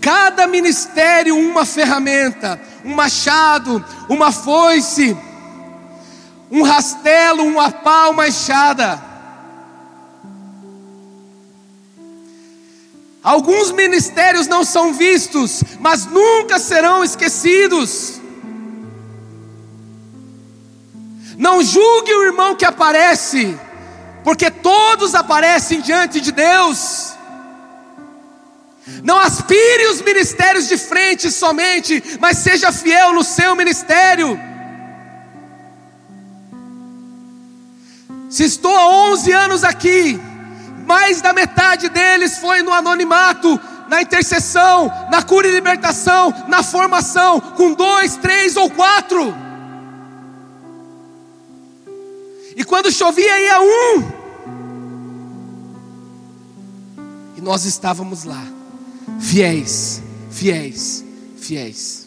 Cada 0.00 0.46
ministério, 0.46 1.36
uma 1.36 1.64
ferramenta, 1.64 2.60
um 2.84 2.94
machado, 2.94 3.82
uma 4.08 4.30
foice, 4.30 5.16
um 6.50 6.62
rastelo, 6.62 7.42
uma 7.42 7.70
pá, 7.70 8.10
uma 8.10 8.28
enxada. 8.28 9.02
Alguns 13.22 13.72
ministérios 13.72 14.46
não 14.46 14.62
são 14.62 14.92
vistos, 14.92 15.64
mas 15.80 16.04
nunca 16.04 16.58
serão 16.58 17.02
esquecidos. 17.02 18.20
Não 21.38 21.62
julgue 21.62 22.14
o 22.14 22.24
irmão 22.24 22.54
que 22.54 22.66
aparece, 22.66 23.58
porque 24.24 24.50
todos 24.50 25.14
aparecem 25.14 25.82
diante 25.82 26.18
de 26.18 26.32
Deus. 26.32 27.12
Não 29.02 29.18
aspire 29.18 29.86
os 29.88 30.00
ministérios 30.00 30.66
de 30.66 30.78
frente 30.78 31.30
somente, 31.30 32.02
mas 32.18 32.38
seja 32.38 32.72
fiel 32.72 33.12
no 33.12 33.22
seu 33.22 33.54
ministério. 33.54 34.40
Se 38.30 38.44
estou 38.44 38.74
há 38.74 38.88
11 39.10 39.32
anos 39.32 39.62
aqui, 39.62 40.18
mais 40.86 41.20
da 41.20 41.32
metade 41.32 41.88
deles 41.90 42.38
foi 42.38 42.62
no 42.62 42.72
anonimato, 42.72 43.60
na 43.88 44.02
intercessão, 44.02 44.90
na 45.10 45.22
cura 45.22 45.46
e 45.46 45.52
libertação, 45.52 46.34
na 46.48 46.62
formação, 46.62 47.40
com 47.40 47.72
dois, 47.74 48.16
três 48.16 48.56
ou 48.56 48.70
quatro. 48.70 49.43
E 52.56 52.64
quando 52.64 52.90
chovia, 52.90 53.40
ia 53.40 53.60
um. 53.60 54.24
E 57.36 57.40
nós 57.40 57.64
estávamos 57.64 58.24
lá, 58.24 58.44
fiéis, 59.20 60.02
fiéis, 60.30 61.04
fiéis. 61.36 62.04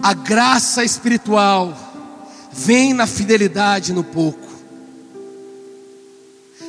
A 0.00 0.14
graça 0.14 0.84
espiritual 0.84 1.76
vem 2.52 2.94
na 2.94 3.06
fidelidade 3.06 3.92
no 3.92 4.04
pouco. 4.04 4.48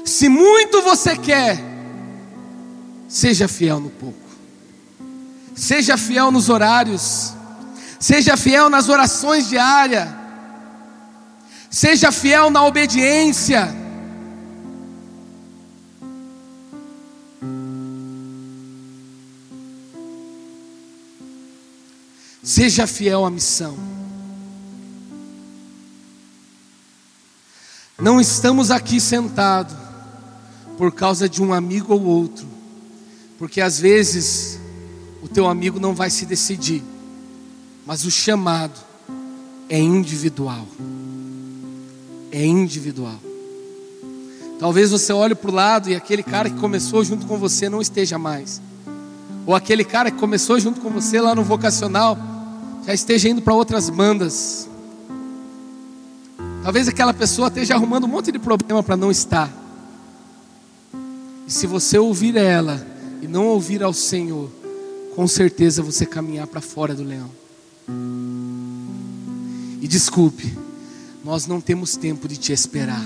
Se 0.03 0.27
muito 0.27 0.81
você 0.81 1.15
quer, 1.15 1.57
seja 3.07 3.47
fiel 3.47 3.79
no 3.79 3.89
pouco. 3.89 4.17
Seja 5.55 5.97
fiel 5.97 6.31
nos 6.31 6.49
horários. 6.49 7.33
Seja 7.99 8.37
fiel 8.37 8.69
nas 8.69 8.87
orações 8.87 9.49
diárias. 9.49 10.07
Seja 11.69 12.11
fiel 12.13 12.49
na 12.49 12.63
obediência. 12.65 13.67
Seja 22.41 22.87
fiel 22.87 23.25
à 23.25 23.29
missão. 23.29 23.77
Não 27.97 28.21
estamos 28.21 28.71
aqui 28.71 29.01
sentados 29.01 29.75
por 30.77 30.93
causa 30.93 31.27
de 31.27 31.43
um 31.43 31.53
amigo 31.53 31.93
ou 31.93 32.01
outro, 32.05 32.47
porque 33.37 33.59
às 33.59 33.77
vezes 33.77 34.57
o 35.21 35.27
teu 35.27 35.47
amigo 35.47 35.81
não 35.81 35.93
vai 35.93 36.09
se 36.09 36.25
decidir 36.25 36.81
mas 37.89 38.05
o 38.05 38.11
chamado 38.11 38.79
é 39.67 39.79
individual. 39.79 40.63
É 42.31 42.45
individual. 42.45 43.19
Talvez 44.59 44.91
você 44.91 45.11
olhe 45.11 45.33
para 45.33 45.49
o 45.49 45.53
lado 45.55 45.89
e 45.89 45.95
aquele 45.95 46.21
cara 46.21 46.51
que 46.51 46.59
começou 46.59 47.03
junto 47.03 47.25
com 47.25 47.39
você 47.39 47.67
não 47.67 47.81
esteja 47.81 48.19
mais. 48.19 48.61
Ou 49.43 49.55
aquele 49.55 49.83
cara 49.83 50.11
que 50.11 50.19
começou 50.19 50.59
junto 50.59 50.79
com 50.81 50.91
você 50.91 51.19
lá 51.19 51.33
no 51.33 51.43
vocacional 51.43 52.15
já 52.85 52.93
esteja 52.93 53.27
indo 53.27 53.41
para 53.41 53.55
outras 53.55 53.89
bandas. 53.89 54.69
Talvez 56.61 56.87
aquela 56.87 57.11
pessoa 57.11 57.47
esteja 57.47 57.73
arrumando 57.73 58.03
um 58.03 58.09
monte 58.09 58.31
de 58.31 58.37
problema 58.37 58.83
para 58.83 58.95
não 58.95 59.09
estar. 59.09 59.51
E 61.47 61.51
se 61.51 61.65
você 61.65 61.97
ouvir 61.97 62.37
ela 62.37 62.85
e 63.19 63.27
não 63.27 63.47
ouvir 63.47 63.81
ao 63.81 63.93
Senhor, 63.93 64.47
com 65.15 65.27
certeza 65.27 65.81
você 65.81 66.05
caminhar 66.05 66.45
para 66.45 66.61
fora 66.61 66.93
do 66.93 67.03
leão. 67.03 67.38
E 69.81 69.87
desculpe, 69.87 70.57
nós 71.23 71.47
não 71.47 71.61
temos 71.61 71.95
tempo 71.95 72.27
de 72.27 72.37
te 72.37 72.51
esperar. 72.51 73.05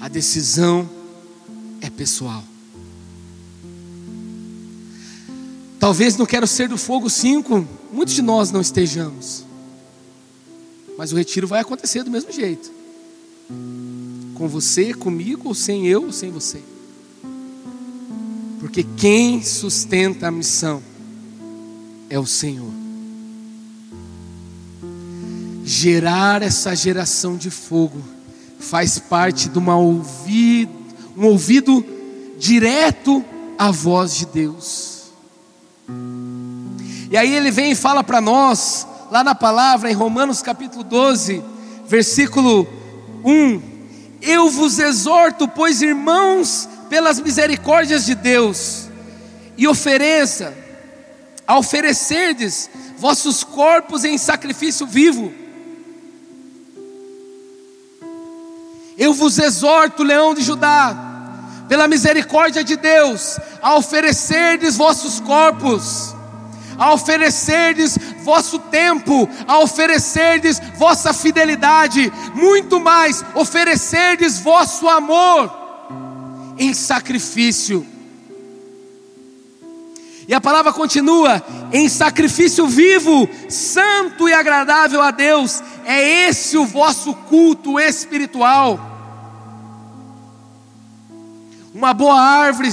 A 0.00 0.08
decisão 0.08 0.88
é 1.80 1.90
pessoal. 1.90 2.42
Talvez 5.78 6.16
não 6.16 6.26
quero 6.26 6.46
ser 6.46 6.68
do 6.68 6.76
fogo 6.76 7.08
5, 7.08 7.66
muitos 7.92 8.14
de 8.14 8.22
nós 8.22 8.50
não 8.50 8.60
estejamos. 8.60 9.44
Mas 10.96 11.12
o 11.12 11.16
retiro 11.16 11.46
vai 11.46 11.60
acontecer 11.60 12.02
do 12.02 12.10
mesmo 12.10 12.32
jeito. 12.32 12.70
Com 14.34 14.48
você, 14.48 14.92
comigo, 14.92 15.48
ou 15.48 15.54
sem 15.54 15.86
eu, 15.86 16.04
ou 16.04 16.12
sem 16.12 16.30
você. 16.30 16.60
Porque 18.58 18.82
quem 18.96 19.42
sustenta 19.42 20.26
a 20.26 20.30
missão 20.30 20.82
é 22.10 22.18
o 22.18 22.26
Senhor. 22.26 22.72
Gerar 25.64 26.42
essa 26.42 26.74
geração 26.74 27.36
de 27.36 27.50
fogo 27.50 28.02
faz 28.58 28.98
parte 28.98 29.48
de 29.48 29.58
uma 29.58 29.76
ouvido, 29.76 30.72
um 31.16 31.26
ouvido 31.26 31.84
direto 32.38 33.24
à 33.58 33.70
voz 33.70 34.14
de 34.14 34.26
Deus. 34.26 35.12
E 37.10 37.16
aí 37.16 37.34
ele 37.34 37.50
vem 37.50 37.72
e 37.72 37.76
fala 37.76 38.02
para 38.02 38.20
nós, 38.20 38.86
lá 39.10 39.22
na 39.22 39.34
palavra, 39.34 39.90
em 39.90 39.94
Romanos 39.94 40.42
capítulo 40.42 40.84
12, 40.84 41.42
versículo 41.86 42.66
1: 43.24 43.62
Eu 44.22 44.50
vos 44.50 44.78
exorto, 44.78 45.46
pois 45.48 45.82
irmãos, 45.82 46.68
pelas 46.88 47.20
misericórdias 47.20 48.06
de 48.06 48.14
Deus, 48.14 48.88
e 49.56 49.68
ofereça 49.68 50.67
a 51.48 51.56
oferecerdes 51.56 52.68
vossos 52.98 53.42
corpos 53.42 54.04
em 54.04 54.18
sacrifício 54.18 54.86
vivo. 54.86 55.32
Eu 58.98 59.14
vos 59.14 59.38
exorto, 59.38 60.02
leão 60.02 60.34
de 60.34 60.42
Judá, 60.42 60.94
pela 61.66 61.88
misericórdia 61.88 62.62
de 62.62 62.76
Deus, 62.76 63.38
a 63.62 63.76
oferecerdes 63.76 64.76
vossos 64.76 65.20
corpos, 65.20 66.14
a 66.76 66.92
oferecerdes 66.92 67.96
vosso 68.22 68.58
tempo, 68.58 69.26
a 69.46 69.58
oferecerdes 69.60 70.60
vossa 70.76 71.14
fidelidade, 71.14 72.12
muito 72.34 72.78
mais, 72.78 73.24
oferecerdes 73.34 74.38
vosso 74.38 74.86
amor 74.86 75.50
em 76.58 76.74
sacrifício 76.74 77.97
e 80.28 80.34
a 80.34 80.40
palavra 80.40 80.74
continua: 80.74 81.42
em 81.72 81.88
sacrifício 81.88 82.66
vivo, 82.66 83.26
santo 83.48 84.28
e 84.28 84.34
agradável 84.34 85.00
a 85.00 85.10
Deus, 85.10 85.62
é 85.86 86.28
esse 86.28 86.58
o 86.58 86.66
vosso 86.66 87.14
culto 87.14 87.80
espiritual. 87.80 88.78
Uma 91.74 91.94
boa 91.94 92.20
árvore 92.20 92.70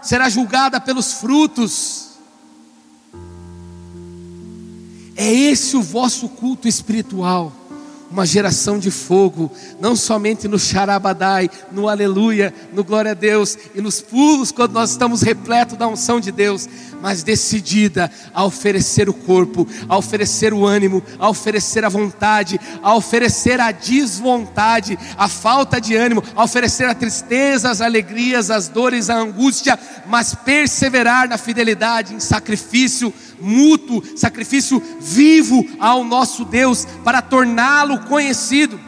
será 0.00 0.30
julgada 0.30 0.80
pelos 0.80 1.12
frutos. 1.14 2.06
É 5.14 5.30
esse 5.32 5.76
o 5.76 5.82
vosso 5.82 6.28
culto 6.28 6.68
espiritual, 6.68 7.52
uma 8.10 8.24
geração 8.24 8.78
de 8.78 8.90
fogo, 8.90 9.50
não 9.80 9.96
somente 9.96 10.46
no 10.46 10.58
charabadai, 10.58 11.50
no 11.72 11.88
aleluia, 11.88 12.54
no 12.72 12.84
glória 12.84 13.10
a 13.10 13.14
Deus 13.14 13.56
e 13.74 13.80
nos 13.80 14.00
pulos 14.00 14.52
quando 14.52 14.72
nós 14.72 14.90
estamos 14.90 15.22
repletos 15.22 15.76
da 15.76 15.88
unção 15.88 16.20
de 16.20 16.30
Deus, 16.30 16.68
mas 17.02 17.22
decidida 17.22 18.10
a 18.32 18.44
oferecer 18.44 19.08
o 19.08 19.14
corpo, 19.14 19.66
a 19.88 19.96
oferecer 19.96 20.52
o 20.52 20.66
ânimo, 20.66 21.02
a 21.18 21.28
oferecer 21.28 21.84
a 21.84 21.88
vontade, 21.88 22.60
a 22.82 22.94
oferecer 22.94 23.60
a 23.60 23.70
desvontade, 23.70 24.98
a 25.16 25.28
falta 25.28 25.80
de 25.80 25.94
ânimo, 25.94 26.22
a 26.34 26.44
oferecer 26.44 26.88
a 26.88 26.94
tristeza, 26.94 27.70
as 27.70 27.80
alegrias, 27.80 28.50
as 28.50 28.68
dores, 28.68 29.10
a 29.10 29.16
angústia, 29.16 29.78
mas 30.06 30.34
perseverar 30.34 31.28
na 31.28 31.38
fidelidade, 31.38 32.14
em 32.14 32.20
sacrifício 32.20 33.12
mútuo, 33.40 34.02
sacrifício 34.16 34.82
vivo 35.00 35.64
ao 35.78 36.04
nosso 36.04 36.44
Deus, 36.44 36.86
para 37.04 37.20
torná-lo 37.20 37.95
conhecido, 38.00 38.78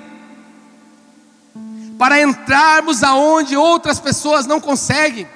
para 1.99 2.21
entrarmos 2.23 3.03
aonde 3.03 3.57
outras 3.57 3.99
pessoas 3.99 4.47
não 4.47 4.61
conseguem. 4.61 5.27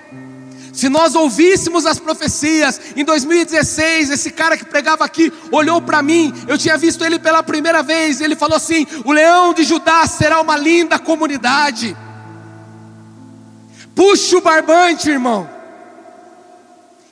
Se 0.73 0.89
nós 0.89 1.15
ouvíssemos 1.15 1.85
as 1.85 1.99
profecias, 1.99 2.81
em 2.97 3.05
2016, 3.05 4.09
esse 4.09 4.31
cara 4.31 4.57
que 4.57 4.65
pregava 4.65 5.05
aqui 5.05 5.31
olhou 5.51 5.83
para 5.83 6.03
mim, 6.03 6.33
eu 6.49 6.57
tinha 6.57 6.79
visto 6.79 7.05
ele 7.05 7.19
pela 7.19 7.43
primeira 7.43 7.83
vez, 7.83 8.21
ele 8.21 8.35
falou 8.35 8.57
assim: 8.57 8.87
o 9.05 9.13
leão 9.13 9.53
de 9.53 9.65
Judá 9.65 10.07
será 10.07 10.41
uma 10.41 10.57
linda 10.57 10.99
comunidade. 10.99 11.95
Puxa 13.95 14.39
o 14.39 14.41
barbante, 14.41 15.11
irmão. 15.11 15.49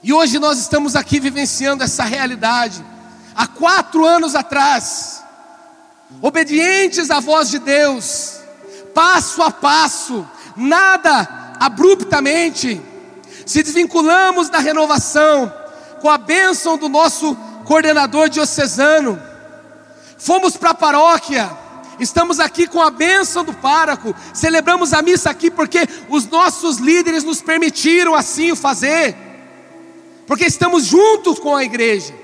E 0.02 0.12
hoje 0.12 0.38
nós 0.38 0.58
estamos 0.58 0.96
aqui 0.96 1.20
vivenciando 1.20 1.84
essa 1.84 2.04
realidade. 2.04 2.82
Há 3.34 3.46
quatro 3.46 4.06
anos 4.06 4.34
atrás, 4.34 5.19
obedientes 6.22 7.10
à 7.10 7.20
voz 7.20 7.48
de 7.48 7.58
Deus, 7.58 8.40
passo 8.94 9.42
a 9.42 9.50
passo, 9.50 10.26
nada 10.56 11.56
abruptamente, 11.58 12.80
se 13.46 13.62
desvinculamos 13.62 14.48
da 14.48 14.58
renovação, 14.58 15.52
com 16.00 16.08
a 16.08 16.18
bênção 16.18 16.78
do 16.78 16.88
nosso 16.88 17.36
coordenador 17.64 18.28
diocesano, 18.28 19.20
fomos 20.18 20.56
para 20.56 20.70
a 20.70 20.74
paróquia, 20.74 21.50
estamos 21.98 22.40
aqui 22.40 22.66
com 22.66 22.80
a 22.80 22.90
bênção 22.90 23.44
do 23.44 23.52
pároco, 23.52 24.14
celebramos 24.32 24.92
a 24.92 25.02
missa 25.02 25.30
aqui 25.30 25.50
porque 25.50 25.80
os 26.08 26.26
nossos 26.26 26.78
líderes 26.78 27.24
nos 27.24 27.42
permitiram 27.42 28.14
assim 28.14 28.52
o 28.52 28.56
fazer 28.56 29.16
porque 30.30 30.44
estamos 30.44 30.84
juntos 30.84 31.40
com 31.40 31.56
a 31.56 31.64
igreja. 31.64 32.14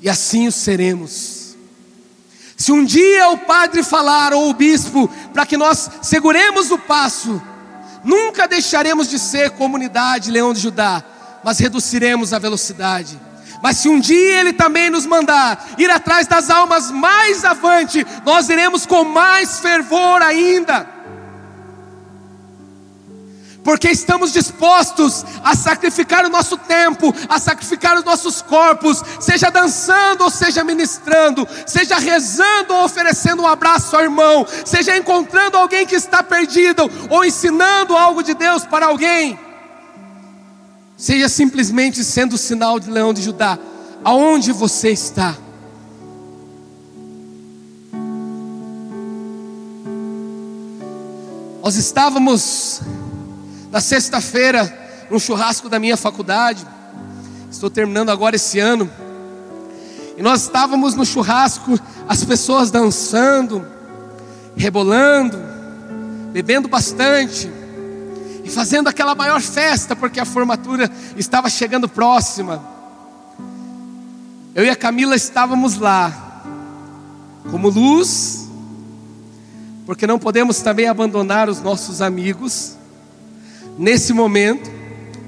E 0.00 0.08
assim 0.08 0.46
o 0.46 0.52
seremos. 0.52 1.56
Se 2.56 2.72
um 2.72 2.84
dia 2.84 3.28
o 3.30 3.38
padre 3.38 3.82
falar, 3.82 4.32
ou 4.32 4.48
o 4.48 4.54
bispo, 4.54 5.08
para 5.32 5.44
que 5.44 5.56
nós 5.56 5.90
seguremos 6.02 6.70
o 6.70 6.78
passo, 6.78 7.40
nunca 8.02 8.48
deixaremos 8.48 9.08
de 9.08 9.18
ser 9.18 9.50
comunidade 9.50 10.30
Leão 10.30 10.54
de 10.54 10.60
Judá, 10.60 11.04
mas 11.44 11.58
reduziremos 11.58 12.32
a 12.32 12.38
velocidade. 12.38 13.20
Mas 13.62 13.78
se 13.78 13.88
um 13.88 14.00
dia 14.00 14.40
Ele 14.40 14.52
também 14.52 14.88
nos 14.90 15.06
mandar 15.06 15.74
ir 15.76 15.90
atrás 15.90 16.26
das 16.26 16.50
almas 16.50 16.90
mais 16.90 17.44
avante, 17.44 18.06
nós 18.24 18.48
iremos 18.48 18.86
com 18.86 19.04
mais 19.04 19.60
fervor 19.60 20.22
ainda 20.22 20.95
porque 23.66 23.90
estamos 23.90 24.32
dispostos 24.32 25.26
a 25.42 25.56
sacrificar 25.56 26.24
o 26.24 26.28
nosso 26.28 26.56
tempo, 26.56 27.12
a 27.28 27.40
sacrificar 27.40 27.98
os 27.98 28.04
nossos 28.04 28.40
corpos, 28.40 29.02
seja 29.18 29.50
dançando 29.50 30.22
ou 30.22 30.30
seja 30.30 30.62
ministrando, 30.62 31.46
seja 31.66 31.98
rezando 31.98 32.72
ou 32.72 32.84
oferecendo 32.84 33.42
um 33.42 33.46
abraço 33.46 33.96
ao 33.96 34.04
irmão, 34.04 34.46
seja 34.64 34.96
encontrando 34.96 35.56
alguém 35.56 35.84
que 35.84 35.96
está 35.96 36.22
perdido 36.22 36.88
ou 37.10 37.24
ensinando 37.24 37.96
algo 37.96 38.22
de 38.22 38.34
Deus 38.34 38.64
para 38.64 38.86
alguém, 38.86 39.36
seja 40.96 41.28
simplesmente 41.28 42.04
sendo 42.04 42.34
o 42.34 42.38
sinal 42.38 42.78
de 42.78 42.88
leão 42.88 43.12
de 43.12 43.20
Judá, 43.20 43.58
aonde 44.04 44.52
você 44.52 44.90
está. 44.90 45.36
Nós 51.64 51.74
estávamos 51.74 52.80
na 53.70 53.80
sexta-feira, 53.80 55.06
num 55.10 55.18
churrasco 55.18 55.68
da 55.68 55.78
minha 55.78 55.96
faculdade, 55.96 56.66
estou 57.50 57.70
terminando 57.70 58.10
agora 58.10 58.36
esse 58.36 58.58
ano, 58.58 58.90
e 60.16 60.22
nós 60.22 60.42
estávamos 60.42 60.94
no 60.94 61.04
churrasco, 61.04 61.78
as 62.08 62.24
pessoas 62.24 62.70
dançando, 62.70 63.66
rebolando, 64.56 65.36
bebendo 66.32 66.68
bastante, 66.68 67.50
e 68.42 68.48
fazendo 68.48 68.88
aquela 68.88 69.14
maior 69.14 69.40
festa, 69.40 69.96
porque 69.96 70.20
a 70.20 70.24
formatura 70.24 70.90
estava 71.16 71.50
chegando 71.50 71.88
próxima. 71.88 72.62
Eu 74.54 74.64
e 74.64 74.70
a 74.70 74.76
Camila 74.76 75.16
estávamos 75.16 75.76
lá, 75.76 76.42
como 77.50 77.68
luz, 77.68 78.48
porque 79.84 80.06
não 80.06 80.18
podemos 80.18 80.60
também 80.60 80.86
abandonar 80.86 81.48
os 81.48 81.60
nossos 81.60 82.00
amigos, 82.00 82.75
nesse 83.78 84.12
momento. 84.12 84.70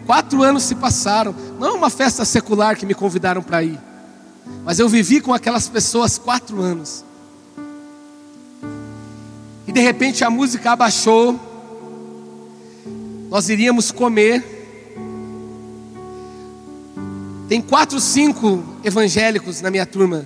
Quatro 0.07 0.43
anos 0.43 0.63
se 0.63 0.75
passaram, 0.75 1.35
não 1.59 1.69
é 1.69 1.73
uma 1.73 1.91
festa 1.91 2.25
secular 2.25 2.77
que 2.77 2.87
me 2.87 2.95
convidaram 2.95 3.43
para 3.43 3.63
ir, 3.63 3.79
mas 4.65 4.79
eu 4.79 4.89
vivi 4.89 5.21
com 5.21 5.35
aquelas 5.35 5.69
pessoas 5.69 6.17
quatro 6.17 6.63
anos. 6.63 7.05
E 9.67 9.73
de 9.73 9.81
repente 9.81 10.25
a 10.25 10.31
música 10.31 10.73
abaixou, 10.73 11.39
nós 13.29 13.51
iríamos 13.51 13.91
comer. 13.91 14.43
Tem 17.47 17.61
quatro, 17.61 18.01
cinco 18.01 18.65
evangélicos 18.83 19.61
na 19.61 19.71
minha 19.71 19.85
turma. 19.85 20.25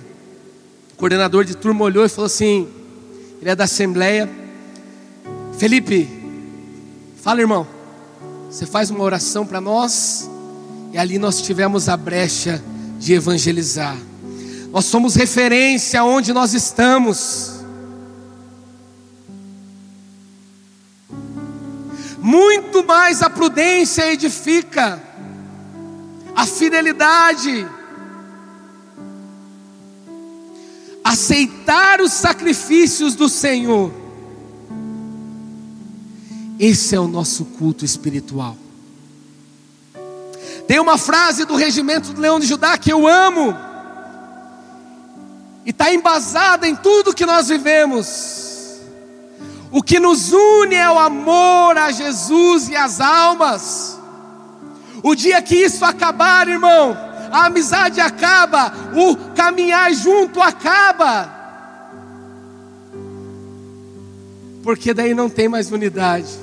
O 0.93 0.95
coordenador 0.95 1.43
de 1.43 1.57
turma 1.57 1.83
olhou 1.83 2.05
e 2.05 2.09
falou 2.09 2.27
assim: 2.27 2.69
ele 3.41 3.49
é 3.49 3.55
da 3.55 3.65
Assembleia. 3.65 4.29
Felipe, 5.57 6.07
fala 7.21 7.41
irmão. 7.41 7.67
Você 8.53 8.67
faz 8.67 8.91
uma 8.91 9.03
oração 9.03 9.47
para 9.47 9.59
nós 9.59 10.29
e 10.91 10.97
ali 10.99 11.17
nós 11.17 11.41
tivemos 11.41 11.89
a 11.89 11.97
brecha 11.97 12.63
de 12.99 13.13
evangelizar. 13.13 13.97
Nós 14.71 14.85
somos 14.85 15.15
referência 15.15 16.03
onde 16.03 16.31
nós 16.31 16.53
estamos. 16.53 17.63
Muito 22.19 22.85
mais 22.85 23.23
a 23.23 23.29
prudência 23.29 24.13
edifica, 24.13 25.01
a 26.35 26.45
fidelidade, 26.45 27.67
aceitar 31.03 32.01
os 32.01 32.13
sacrifícios 32.13 33.15
do 33.15 33.27
Senhor 33.27 34.02
esse 36.59 36.95
é 36.95 36.99
o 36.99 37.07
nosso 37.07 37.45
culto 37.45 37.83
espiritual. 37.83 38.55
Tem 40.67 40.79
uma 40.79 40.97
frase 40.97 41.45
do 41.45 41.55
regimento 41.55 42.13
do 42.13 42.21
Leão 42.21 42.39
de 42.39 42.45
Judá 42.45 42.77
que 42.77 42.91
eu 42.91 43.07
amo, 43.07 43.55
e 45.65 45.69
está 45.69 45.93
embasada 45.93 46.67
em 46.67 46.75
tudo 46.75 47.13
que 47.13 47.25
nós 47.25 47.47
vivemos. 47.47 48.79
O 49.71 49.81
que 49.81 49.99
nos 49.99 50.31
une 50.31 50.75
é 50.75 50.89
o 50.89 50.99
amor 50.99 51.77
a 51.77 51.91
Jesus 51.91 52.69
e 52.69 52.75
as 52.75 53.01
almas. 53.01 53.99
O 55.01 55.15
dia 55.15 55.41
que 55.41 55.55
isso 55.55 55.83
acabar, 55.83 56.47
irmão, 56.47 56.95
a 57.31 57.45
amizade 57.45 57.99
acaba, 57.99 58.73
o 58.93 59.15
caminhar 59.33 59.91
junto 59.93 60.41
acaba. 60.41 61.33
Porque 64.61 64.93
daí 64.93 65.13
não 65.13 65.29
tem 65.29 65.49
mais 65.49 65.71
unidade 65.71 66.42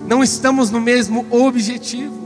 não 0.00 0.22
estamos 0.22 0.70
no 0.70 0.80
mesmo 0.80 1.26
objetivo. 1.30 2.20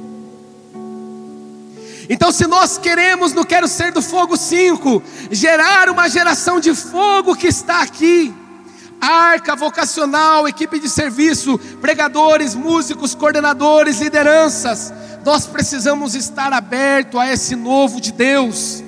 Então, 2.09 2.31
se 2.31 2.47
nós 2.47 2.77
queremos 2.77 3.33
no 3.33 3.45
Quero 3.47 3.67
Ser 3.67 3.91
do 3.91 4.03
Fogo 4.03 4.37
5, 4.37 5.03
gerar 5.31 5.89
uma 5.89 6.09
geração 6.09 6.61
de 6.61 6.75
fogo 6.75 7.35
que 7.35 7.47
está 7.47 7.81
aqui, 7.83 8.35
arca 9.01 9.57
vocacional, 9.57 10.47
equipe 10.47 10.79
de 10.79 10.89
serviço, 10.89 11.59
pregadores, 11.81 12.55
músicos, 12.55 13.15
coordenadores, 13.15 14.01
lideranças, 14.01 14.93
nós 15.25 15.47
precisamos 15.47 16.15
estar 16.15 16.53
aberto 16.53 17.19
a 17.19 17.31
esse 17.33 17.57
novo 17.57 18.01
de 18.01 18.13
Deus, 18.13 18.85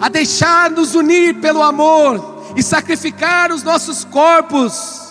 a 0.00 0.08
deixar 0.08 0.70
nos 0.70 0.96
unir 0.96 1.36
pelo 1.40 1.62
amor 1.62 2.42
e 2.56 2.62
sacrificar 2.62 3.52
os 3.52 3.62
nossos 3.62 4.04
corpos 4.04 5.07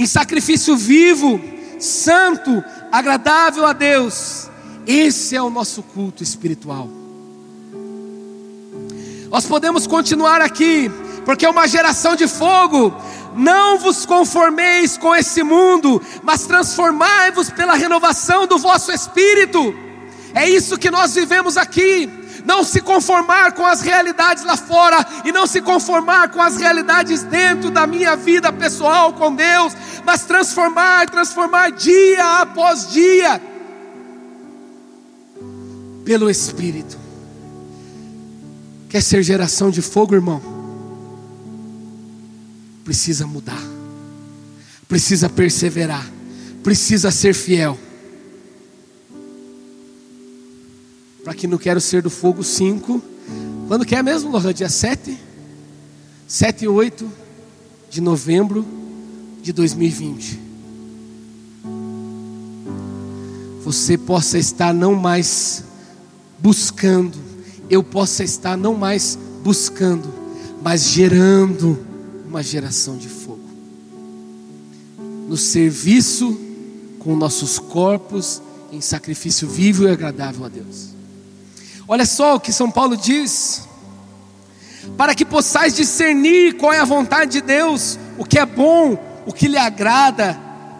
em 0.00 0.06
sacrifício 0.06 0.74
vivo, 0.78 1.38
santo, 1.78 2.64
agradável 2.90 3.66
a 3.66 3.74
Deus. 3.74 4.48
Esse 4.86 5.36
é 5.36 5.42
o 5.42 5.50
nosso 5.50 5.82
culto 5.82 6.22
espiritual. 6.22 6.88
Nós 9.28 9.44
podemos 9.44 9.86
continuar 9.86 10.40
aqui, 10.40 10.90
porque 11.26 11.44
é 11.44 11.50
uma 11.50 11.68
geração 11.68 12.16
de 12.16 12.26
fogo. 12.26 12.96
Não 13.36 13.78
vos 13.78 14.06
conformeis 14.06 14.96
com 14.96 15.14
esse 15.14 15.42
mundo, 15.42 16.00
mas 16.22 16.46
transformai-vos 16.46 17.50
pela 17.50 17.74
renovação 17.74 18.46
do 18.46 18.56
vosso 18.56 18.90
espírito. 18.90 19.74
É 20.34 20.48
isso 20.48 20.78
que 20.78 20.90
nós 20.90 21.14
vivemos 21.14 21.58
aqui. 21.58 22.08
Não 22.44 22.64
se 22.64 22.80
conformar 22.80 23.52
com 23.52 23.66
as 23.66 23.80
realidades 23.80 24.44
lá 24.44 24.56
fora 24.56 25.04
e 25.24 25.32
não 25.32 25.46
se 25.46 25.60
conformar 25.60 26.30
com 26.30 26.40
as 26.40 26.56
realidades 26.56 27.22
dentro 27.22 27.70
da 27.70 27.86
minha 27.86 28.16
vida 28.16 28.52
pessoal 28.52 29.12
com 29.12 29.34
Deus, 29.34 29.74
mas 30.04 30.24
transformar, 30.24 31.08
transformar 31.10 31.70
dia 31.70 32.40
após 32.40 32.90
dia 32.90 33.40
pelo 36.04 36.28
Espírito. 36.28 36.98
Quer 38.88 39.00
ser 39.00 39.22
geração 39.22 39.70
de 39.70 39.80
fogo, 39.80 40.14
irmão? 40.14 40.42
Precisa 42.84 43.26
mudar, 43.26 43.62
precisa 44.88 45.28
perseverar, 45.28 46.04
precisa 46.64 47.12
ser 47.12 47.34
fiel. 47.34 47.78
Para 51.24 51.34
que 51.34 51.46
não 51.46 51.58
quero 51.58 51.80
ser 51.80 52.02
do 52.02 52.10
fogo 52.10 52.42
5. 52.42 53.02
Quando 53.68 53.84
quer 53.84 54.02
mesmo, 54.02 54.30
Lohan? 54.30 54.52
Dia 54.52 54.68
7? 54.68 55.18
7 56.26 56.64
e 56.64 56.68
8 56.68 57.10
de 57.90 58.00
novembro 58.00 58.64
de 59.42 59.52
2020. 59.52 60.40
Você 63.64 63.98
possa 63.98 64.38
estar 64.38 64.72
não 64.72 64.94
mais 64.94 65.64
buscando, 66.38 67.18
eu 67.68 67.82
possa 67.82 68.24
estar 68.24 68.56
não 68.56 68.74
mais 68.74 69.18
buscando, 69.42 70.12
mas 70.62 70.84
gerando 70.84 71.78
uma 72.26 72.42
geração 72.42 72.96
de 72.96 73.08
fogo. 73.08 73.40
No 75.28 75.36
serviço 75.36 76.38
com 77.00 77.16
nossos 77.16 77.58
corpos 77.58 78.40
em 78.72 78.80
sacrifício 78.80 79.48
vivo 79.48 79.84
e 79.84 79.90
agradável 79.90 80.44
a 80.44 80.48
Deus. 80.48 80.99
Olha 81.90 82.06
só 82.06 82.36
o 82.36 82.40
que 82.40 82.52
São 82.52 82.70
Paulo 82.70 82.96
diz: 82.96 83.68
para 84.96 85.12
que 85.12 85.24
possais 85.24 85.74
discernir 85.74 86.56
qual 86.56 86.72
é 86.72 86.78
a 86.78 86.84
vontade 86.84 87.32
de 87.32 87.40
Deus, 87.40 87.98
o 88.16 88.24
que 88.24 88.38
é 88.38 88.46
bom, 88.46 88.96
o 89.26 89.32
que 89.32 89.48
lhe 89.48 89.56
agrada, 89.56 90.38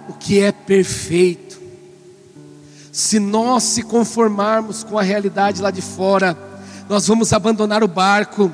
o 0.09 0.13
que 0.13 0.41
é 0.41 0.53
perfeito. 0.53 1.61
Se 2.93 3.19
nós 3.19 3.65
se 3.65 3.83
conformarmos 3.83 4.85
com 4.85 4.97
a 4.97 5.03
realidade 5.03 5.61
lá 5.61 5.73
de 5.73 5.83
fora, 5.83 6.39
nós 6.89 7.09
vamos 7.09 7.33
abandonar 7.33 7.83
o 7.83 7.89
barco. 7.89 8.53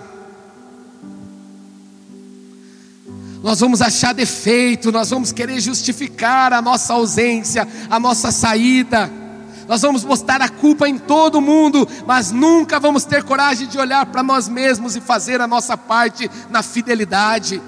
Nós 3.43 3.61
vamos 3.61 3.83
achar 3.83 4.15
defeito, 4.15 4.91
nós 4.91 5.11
vamos 5.11 5.31
querer 5.31 5.61
justificar 5.61 6.55
a 6.55 6.63
nossa 6.63 6.95
ausência, 6.95 7.69
a 7.91 8.01
nossa 8.01 8.33
saída. 8.33 9.26
Nós 9.69 9.83
vamos 9.83 10.05
botar 10.05 10.41
a 10.41 10.49
culpa 10.49 10.89
em 10.89 10.97
todo 10.97 11.41
mundo, 11.41 11.89
mas 12.07 12.31
nunca 12.31 12.79
vamos 12.79 13.05
ter 13.05 13.25
coragem 13.25 13.67
de 13.67 13.79
olhar 13.79 14.07
para 14.07 14.23
nós 14.23 14.49
mesmos 14.49 14.95
e 14.95 15.01
fazer 15.01 15.41
a 15.41 15.47
nossa 15.47 15.77
parte 15.77 16.31
na 16.51 16.63
fidelidade. 16.63 17.61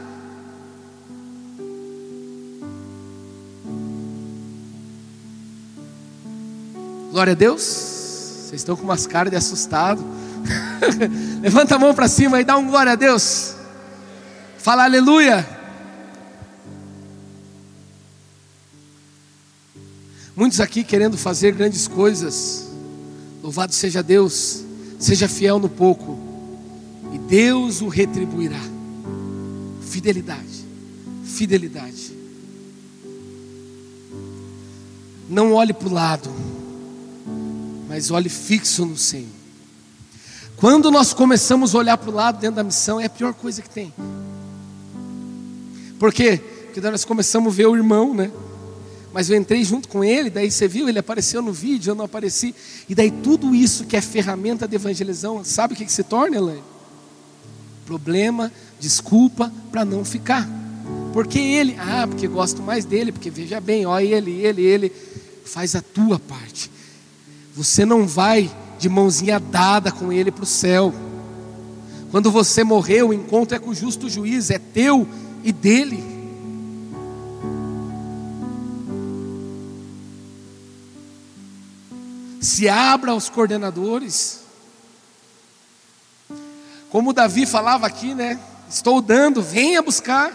Glória 7.10 7.32
a 7.32 7.36
Deus. 7.36 7.62
Vocês 7.62 8.60
estão 8.60 8.76
com 8.76 8.84
umas 8.84 9.06
caras 9.06 9.30
de 9.30 9.36
assustado. 9.36 10.04
Levanta 11.42 11.74
a 11.74 11.78
mão 11.78 11.92
para 11.92 12.06
cima 12.06 12.40
e 12.40 12.44
dá 12.44 12.56
um 12.56 12.68
glória 12.68 12.92
a 12.92 12.96
Deus. 12.96 13.56
Fala 14.58 14.84
aleluia. 14.84 15.57
Muitos 20.38 20.60
aqui 20.60 20.82
querendo 20.82 21.18
fazer 21.18 21.52
grandes 21.52 21.86
coisas. 21.86 22.68
Louvado 23.42 23.74
seja 23.74 24.02
Deus. 24.02 24.64
Seja 24.98 25.28
fiel 25.28 25.58
no 25.58 25.68
pouco. 25.68 26.18
E 27.12 27.18
Deus 27.18 27.82
o 27.82 27.88
retribuirá. 27.88 28.60
Fidelidade. 29.82 30.64
Fidelidade. 31.24 32.16
Não 35.28 35.52
olhe 35.52 35.74
para 35.74 35.88
o 35.88 35.92
lado 35.92 36.30
mas 37.88 38.10
olhe 38.10 38.28
fixo 38.28 38.84
no 38.84 38.96
Senhor. 38.96 39.26
Quando 40.56 40.90
nós 40.90 41.14
começamos 41.14 41.74
a 41.74 41.78
olhar 41.78 41.96
para 41.96 42.10
o 42.10 42.14
lado 42.14 42.38
dentro 42.38 42.56
da 42.56 42.64
missão, 42.64 43.00
é 43.00 43.06
a 43.06 43.10
pior 43.10 43.32
coisa 43.32 43.62
que 43.62 43.70
tem. 43.70 43.92
Por 45.98 46.12
quê? 46.12 46.40
Porque 46.64 46.80
nós 46.80 47.04
começamos 47.04 47.52
a 47.52 47.56
ver 47.56 47.66
o 47.66 47.74
irmão, 47.74 48.12
né? 48.12 48.30
Mas 49.12 49.30
eu 49.30 49.36
entrei 49.36 49.64
junto 49.64 49.88
com 49.88 50.04
ele, 50.04 50.28
daí 50.28 50.50
você 50.50 50.68
viu, 50.68 50.88
ele 50.88 50.98
apareceu 50.98 51.40
no 51.40 51.52
vídeo, 51.52 51.90
eu 51.90 51.94
não 51.94 52.04
apareci. 52.04 52.54
E 52.88 52.94
daí 52.94 53.10
tudo 53.10 53.54
isso 53.54 53.84
que 53.84 53.96
é 53.96 54.00
ferramenta 54.00 54.68
de 54.68 54.76
evangelização, 54.76 55.42
sabe 55.44 55.74
o 55.74 55.76
que, 55.76 55.84
que 55.84 55.92
se 55.92 56.02
torna, 56.02 56.36
Elaine? 56.36 56.62
Problema, 57.86 58.52
desculpa 58.78 59.52
para 59.72 59.84
não 59.84 60.04
ficar. 60.04 60.46
Porque 61.12 61.38
ele, 61.38 61.74
ah, 61.78 62.06
porque 62.06 62.28
gosto 62.28 62.62
mais 62.62 62.84
dele, 62.84 63.10
porque 63.10 63.30
veja 63.30 63.60
bem, 63.60 63.86
ó, 63.86 63.98
ele, 63.98 64.30
ele, 64.42 64.62
ele, 64.62 64.92
faz 65.44 65.74
a 65.74 65.80
tua 65.80 66.18
parte. 66.18 66.70
Você 67.54 67.84
não 67.86 68.06
vai 68.06 68.50
de 68.78 68.88
mãozinha 68.88 69.40
dada 69.40 69.90
com 69.90 70.12
ele 70.12 70.30
para 70.30 70.44
o 70.44 70.46
céu. 70.46 70.94
Quando 72.10 72.30
você 72.30 72.62
morrer, 72.62 73.02
o 73.02 73.12
encontro 73.12 73.56
é 73.56 73.58
com 73.58 73.70
o 73.70 73.74
justo 73.74 74.08
juiz, 74.08 74.50
é 74.50 74.58
teu 74.58 75.08
e 75.42 75.50
dele. 75.50 76.17
Se 82.48 82.68
abra 82.68 83.10
aos 83.10 83.28
coordenadores. 83.28 84.40
Como 86.90 87.12
Davi 87.12 87.44
falava 87.44 87.86
aqui, 87.86 88.14
né? 88.14 88.40
Estou 88.70 89.02
dando, 89.02 89.42
venha 89.42 89.82
buscar. 89.82 90.32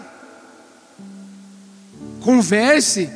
Converse 2.22 3.10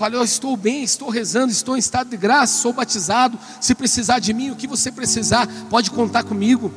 Fale, 0.00 0.16
eu 0.16 0.24
estou 0.24 0.56
bem, 0.56 0.82
estou 0.82 1.10
rezando, 1.10 1.52
estou 1.52 1.76
em 1.76 1.78
estado 1.78 2.08
de 2.08 2.16
graça, 2.16 2.62
sou 2.62 2.72
batizado. 2.72 3.38
Se 3.60 3.74
precisar 3.74 4.18
de 4.18 4.32
mim, 4.32 4.50
o 4.50 4.56
que 4.56 4.66
você 4.66 4.90
precisar, 4.90 5.46
pode 5.68 5.90
contar 5.90 6.24
comigo. 6.24 6.72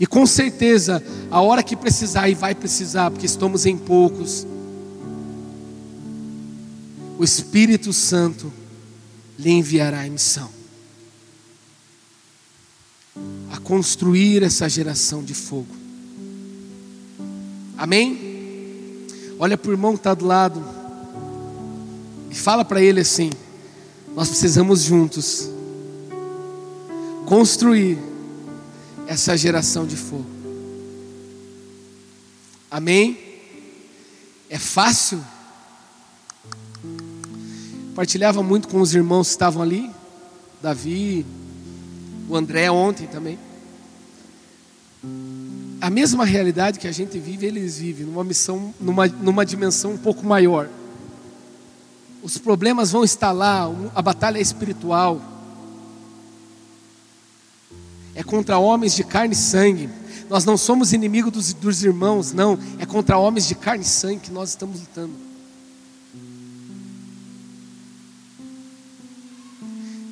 E 0.00 0.04
com 0.04 0.26
certeza, 0.26 1.00
a 1.30 1.40
hora 1.40 1.62
que 1.62 1.76
precisar, 1.76 2.28
e 2.28 2.34
vai 2.34 2.56
precisar, 2.56 3.08
porque 3.08 3.26
estamos 3.26 3.66
em 3.66 3.78
poucos, 3.78 4.44
o 7.16 7.22
Espírito 7.22 7.92
Santo 7.92 8.52
lhe 9.38 9.50
enviará 9.50 10.06
em 10.06 10.10
missão 10.10 10.50
a 13.52 13.58
construir 13.58 14.42
essa 14.42 14.68
geração 14.68 15.22
de 15.22 15.34
fogo. 15.34 15.74
Amém? 17.76 19.06
Olha 19.38 19.56
para 19.56 19.70
o 19.70 19.72
irmão 19.72 19.92
que 19.92 20.00
está 20.00 20.14
do 20.14 20.26
lado. 20.26 20.62
E 22.30 22.34
fala 22.34 22.64
para 22.64 22.82
ele 22.82 23.00
assim: 23.00 23.30
nós 24.14 24.28
precisamos 24.28 24.82
juntos 24.82 25.48
construir 27.26 27.98
essa 29.06 29.36
geração 29.36 29.86
de 29.86 29.96
fogo. 29.96 30.26
Amém? 32.70 33.18
É 34.50 34.58
fácil? 34.58 35.24
Partilhava 37.94 38.42
muito 38.42 38.66
com 38.66 38.80
os 38.80 38.92
irmãos 38.92 39.28
que 39.28 39.34
estavam 39.34 39.62
ali, 39.62 39.88
Davi, 40.60 41.24
o 42.28 42.36
André 42.36 42.68
ontem 42.70 43.06
também. 43.06 43.38
A 45.80 45.88
mesma 45.90 46.24
realidade 46.24 46.78
que 46.78 46.88
a 46.88 46.92
gente 46.92 47.18
vive, 47.18 47.46
eles 47.46 47.78
vivem, 47.78 48.06
numa 48.06 48.24
missão, 48.24 48.74
numa, 48.80 49.06
numa 49.06 49.46
dimensão 49.46 49.92
um 49.92 49.98
pouco 49.98 50.26
maior. 50.26 50.68
Os 52.22 52.36
problemas 52.36 52.90
vão 52.90 53.04
estar 53.04 53.30
lá, 53.30 53.70
a 53.94 54.02
batalha 54.02 54.38
é 54.38 54.42
espiritual. 54.42 55.20
É 58.14 58.22
contra 58.22 58.58
homens 58.58 58.94
de 58.96 59.04
carne 59.04 59.34
e 59.34 59.36
sangue. 59.36 59.88
Nós 60.28 60.44
não 60.44 60.56
somos 60.56 60.92
inimigos 60.92 61.30
dos, 61.30 61.52
dos 61.52 61.84
irmãos, 61.84 62.32
não. 62.32 62.58
É 62.78 62.86
contra 62.86 63.18
homens 63.18 63.46
de 63.46 63.54
carne 63.54 63.84
e 63.84 63.86
sangue 63.86 64.20
que 64.20 64.32
nós 64.32 64.48
estamos 64.48 64.80
lutando. 64.80 65.33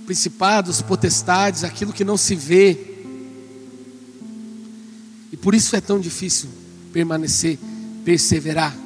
Principados, 0.06 0.82
potestades, 0.82 1.64
aquilo 1.64 1.92
que 1.92 2.04
não 2.04 2.16
se 2.16 2.34
vê. 2.34 2.78
E 5.30 5.36
por 5.36 5.54
isso 5.54 5.74
é 5.74 5.80
tão 5.80 5.98
difícil 5.98 6.48
permanecer, 6.92 7.58
perseverar. 8.04 8.76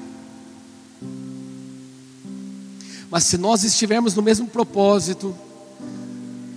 Mas 3.11 3.25
se 3.25 3.39
nós 3.39 3.65
estivermos 3.65 4.15
no 4.15 4.23
mesmo 4.23 4.47
propósito, 4.47 5.35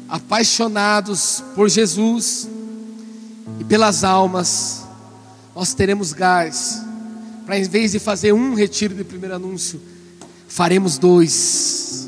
apaixonados 0.07 1.43
por 1.55 1.69
Jesus 1.69 2.47
e 3.59 3.63
pelas 3.63 4.03
almas, 4.03 4.83
nós 5.55 5.73
teremos 5.73 6.13
gás 6.13 6.89
para 7.49 7.57
em 7.57 7.63
vez 7.63 7.93
de 7.93 7.97
fazer 7.97 8.31
um 8.31 8.53
retiro 8.53 8.93
de 8.93 9.03
primeiro 9.03 9.33
anúncio, 9.33 9.81
faremos 10.47 10.99
dois. 10.99 11.98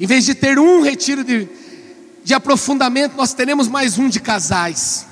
Em 0.00 0.06
vez 0.06 0.24
de 0.24 0.34
ter 0.34 0.58
um 0.58 0.80
retiro 0.82 1.24
de, 1.24 1.48
de 2.22 2.34
aprofundamento, 2.34 3.16
nós 3.16 3.32
teremos 3.32 3.66
mais 3.66 3.98
um 3.98 4.08
de 4.08 4.20
casais. 4.20 5.06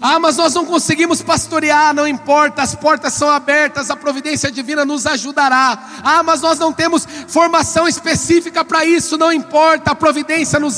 Ah, 0.00 0.20
mas 0.20 0.36
nós 0.36 0.54
não 0.54 0.64
conseguimos 0.64 1.22
pastorear, 1.22 1.92
não 1.92 2.06
importa, 2.06 2.62
as 2.62 2.74
portas 2.74 3.14
são 3.14 3.28
abertas, 3.28 3.90
a 3.90 3.96
providência 3.96 4.50
divina 4.50 4.84
nos 4.84 5.06
ajudará. 5.06 6.00
Ah, 6.04 6.22
mas 6.22 6.40
nós 6.40 6.58
não 6.58 6.72
temos 6.72 7.06
formação 7.26 7.88
específica 7.88 8.64
para 8.64 8.84
isso, 8.84 9.18
não 9.18 9.32
importa, 9.32 9.90
a 9.90 9.94
providência 9.94 10.60
nos 10.60 10.76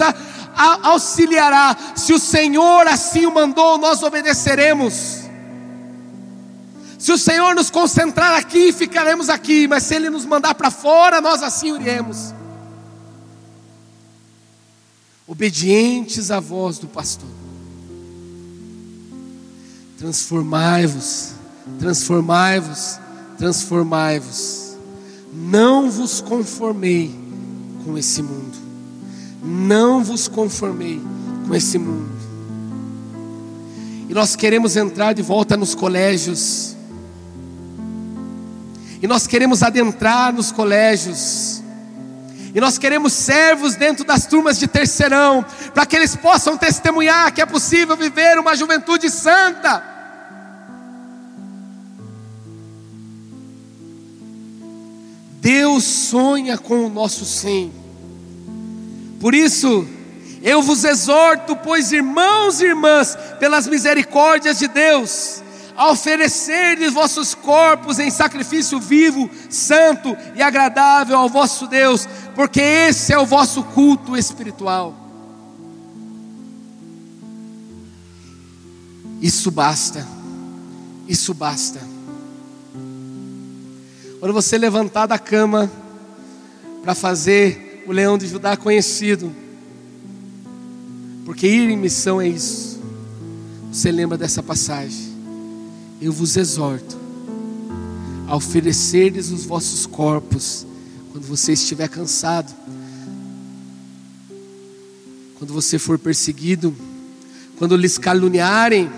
auxiliará. 0.83 1.77
Se 1.95 2.15
o 2.15 2.19
Senhor 2.19 2.87
assim 2.87 3.27
o 3.27 3.35
mandou, 3.35 3.77
nós 3.79 4.03
obedeceremos. 4.03 5.30
Se 7.11 7.15
o 7.15 7.19
Senhor 7.19 7.57
nos 7.57 7.71
concentrar 7.71 8.39
aqui, 8.39 8.73
ficaremos 8.73 9.29
aqui, 9.29 9.67
mas 9.67 9.83
se 9.83 9.97
Ele 9.97 10.09
nos 10.09 10.25
mandar 10.25 10.55
para 10.55 10.71
fora, 10.71 11.21
nós 11.21 11.43
assim 11.43 11.75
iremos. 11.75 12.33
Obedientes 15.27 16.31
à 16.31 16.39
voz 16.39 16.79
do 16.79 16.87
pastor. 16.87 17.29
Transformai-vos, 19.99 21.33
transformai-vos, 21.81 23.01
transformai-vos. 23.37 24.77
Não 25.33 25.91
vos 25.91 26.21
conformei 26.21 27.13
com 27.85 27.99
esse 27.99 28.23
mundo. 28.23 28.57
Não 29.43 30.05
vos 30.05 30.29
conformei 30.29 31.03
com 31.45 31.53
esse 31.57 31.77
mundo. 31.77 32.09
E 34.09 34.15
nós 34.15 34.37
queremos 34.37 34.77
entrar 34.77 35.13
de 35.13 35.23
volta 35.23 35.57
nos 35.57 35.75
colégios. 35.75 36.77
E 39.03 39.07
nós 39.07 39.27
queremos 39.27 39.63
adentrar 39.63 40.33
nos 40.33 40.53
colégios. 40.53 41.63
E 42.55 42.61
nós 42.61 42.79
queremos 42.79 43.13
servos 43.13 43.77
dentro 43.77 44.05
das 44.05 44.27
turmas 44.27 44.59
de 44.59 44.67
terceirão, 44.67 45.45
para 45.73 45.87
que 45.87 45.97
eles 45.97 46.17
possam 46.17 46.57
testemunhar 46.57 47.33
que 47.33 47.41
é 47.41 47.47
possível 47.47 47.97
viver 47.97 48.39
uma 48.39 48.57
juventude 48.57 49.09
santa. 49.09 49.83
Deus 55.41 55.85
sonha 55.85 56.59
com 56.59 56.87
o 56.87 56.91
nosso 56.91 57.25
sim. 57.25 57.73
Por 59.21 59.35
isso, 59.35 59.87
eu 60.43 60.61
vos 60.61 60.85
exorto, 60.85 61.57
pois 61.57 61.93
irmãos 61.93 62.61
e 62.61 62.67
irmãs, 62.67 63.17
pelas 63.39 63.67
misericórdias 63.67 64.59
de 64.59 64.69
Deus, 64.69 65.43
a 65.81 65.91
oferecer 65.91 66.77
vossos 66.91 67.35
corpos 67.35 67.99
em 67.99 68.11
sacrifício 68.11 68.79
vivo, 68.79 69.31
santo 69.49 70.15
e 70.37 70.43
agradável 70.43 71.17
ao 71.17 71.27
vosso 71.27 71.67
Deus, 71.67 72.07
porque 72.35 72.61
esse 72.61 73.15
é 73.15 73.19
o 73.19 73.25
vosso 73.25 73.63
culto 73.63 74.15
espiritual. 74.15 74.95
Isso 79.23 79.51
basta, 79.51 80.07
isso 81.09 81.33
basta. 81.33 81.81
Quando 84.19 84.35
você 84.35 84.59
levantar 84.59 85.07
da 85.07 85.19
cama 85.19 85.71
para 86.83 86.95
fazer 86.95 87.85
o 87.87 87.93
leão 87.93 88.19
de 88.19 88.27
Judá 88.27 88.55
conhecido, 88.55 89.35
porque 91.25 91.47
ir 91.47 91.71
em 91.71 91.77
missão 91.79 92.21
é 92.21 92.29
isso. 92.29 92.79
Você 93.73 93.91
lembra 93.91 94.19
dessa 94.19 94.43
passagem? 94.43 95.10
Eu 96.01 96.13
vos 96.13 96.37
exorto 96.37 96.97
a 98.27 98.35
oferecerdes 98.35 99.31
os 99.31 99.45
vossos 99.45 99.85
corpos 99.85 100.67
quando 101.13 101.27
você 101.27 101.53
estiver 101.53 101.89
cansado, 101.89 102.55
quando 105.37 105.53
você 105.53 105.79
for 105.79 105.99
perseguido, 105.99 106.75
quando 107.59 107.77
lhes 107.77 107.99
caluniarem, 107.99 108.91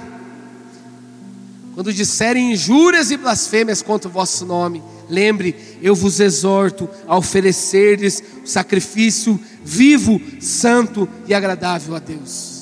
quando 1.74 1.92
disserem 1.92 2.52
injúrias 2.52 3.10
e 3.10 3.16
blasfêmias 3.16 3.82
contra 3.82 4.08
o 4.08 4.12
vosso 4.12 4.44
nome, 4.44 4.82
lembre, 5.08 5.56
eu 5.80 5.96
vos 5.96 6.20
exorto 6.20 6.88
a 7.08 7.16
oferecerdes 7.16 8.22
o 8.44 8.46
sacrifício 8.46 9.40
vivo, 9.64 10.20
santo 10.40 11.08
e 11.26 11.34
agradável 11.34 11.96
a 11.96 11.98
Deus. 11.98 12.52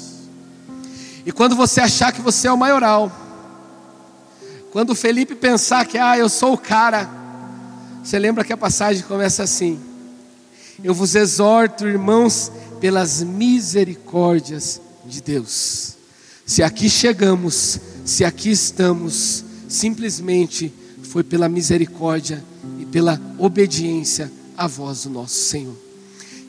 E 1.27 1.33
quando 1.33 1.55
você 1.55 1.81
achar 1.81 2.13
que 2.13 2.23
você 2.23 2.49
é 2.49 2.53
o 2.53 2.57
maioral, 2.57 3.20
quando 4.71 4.95
Felipe 4.95 5.35
pensar 5.35 5.85
que 5.85 5.99
ah, 5.99 6.17
eu 6.17 6.29
sou 6.29 6.55
o 6.55 6.59
cara, 6.59 7.09
você 8.03 8.19
lembra 8.19 8.45
que 8.45 8.53
a 8.53 8.57
passagem 8.57 9.03
começa 9.03 9.43
assim: 9.43 9.79
Eu 10.83 10.95
vos 10.95 11.15
exorto, 11.15 11.87
irmãos, 11.87 12.51
pelas 12.81 13.23
misericórdias 13.23 14.81
de 15.05 15.21
Deus. 15.21 15.95
Se 16.47 16.63
aqui 16.63 16.89
chegamos, 16.89 17.81
se 18.05 18.25
aqui 18.25 18.51
estamos, 18.51 19.45
simplesmente 19.69 20.73
foi 21.03 21.23
pela 21.23 21.49
misericórdia 21.49 22.43
e 22.79 22.87
pela 22.87 23.21
obediência 23.39 24.31
à 24.57 24.67
voz 24.67 25.05
do 25.05 25.11
nosso 25.11 25.35
Senhor. 25.35 25.75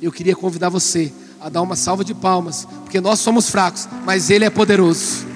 Eu 0.01 0.11
queria 0.11 0.35
convidar 0.35 0.69
você 0.69 1.11
a 1.39 1.49
dar 1.49 1.61
uma 1.61 1.75
salva 1.75 2.03
de 2.03 2.13
palmas, 2.13 2.67
porque 2.83 3.01
nós 3.01 3.19
somos 3.19 3.49
fracos, 3.49 3.87
mas 4.05 4.29
Ele 4.29 4.45
é 4.45 4.49
poderoso. 4.49 5.30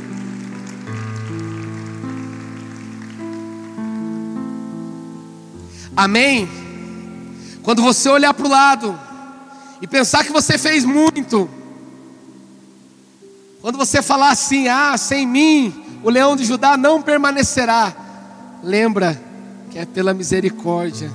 Amém? 5.96 6.50
Quando 7.64 7.82
você 7.82 8.10
olhar 8.10 8.34
para 8.34 8.46
o 8.46 8.50
lado 8.50 9.00
e 9.82 9.88
pensar 9.88 10.24
que 10.26 10.32
você 10.32 10.58
fez 10.58 10.84
muito, 10.84 11.50
quando 13.62 13.78
você 13.78 14.02
falar 14.02 14.30
assim, 14.30 14.68
ah, 14.68 14.98
sem 14.98 15.26
mim 15.26 15.74
o 16.04 16.10
leão 16.10 16.36
de 16.36 16.44
Judá 16.44 16.76
não 16.78 17.02
permanecerá, 17.02 17.96
lembra 18.62 19.20
que 19.72 19.80
é 19.80 19.86
pela 19.86 20.14
misericórdia. 20.14 21.12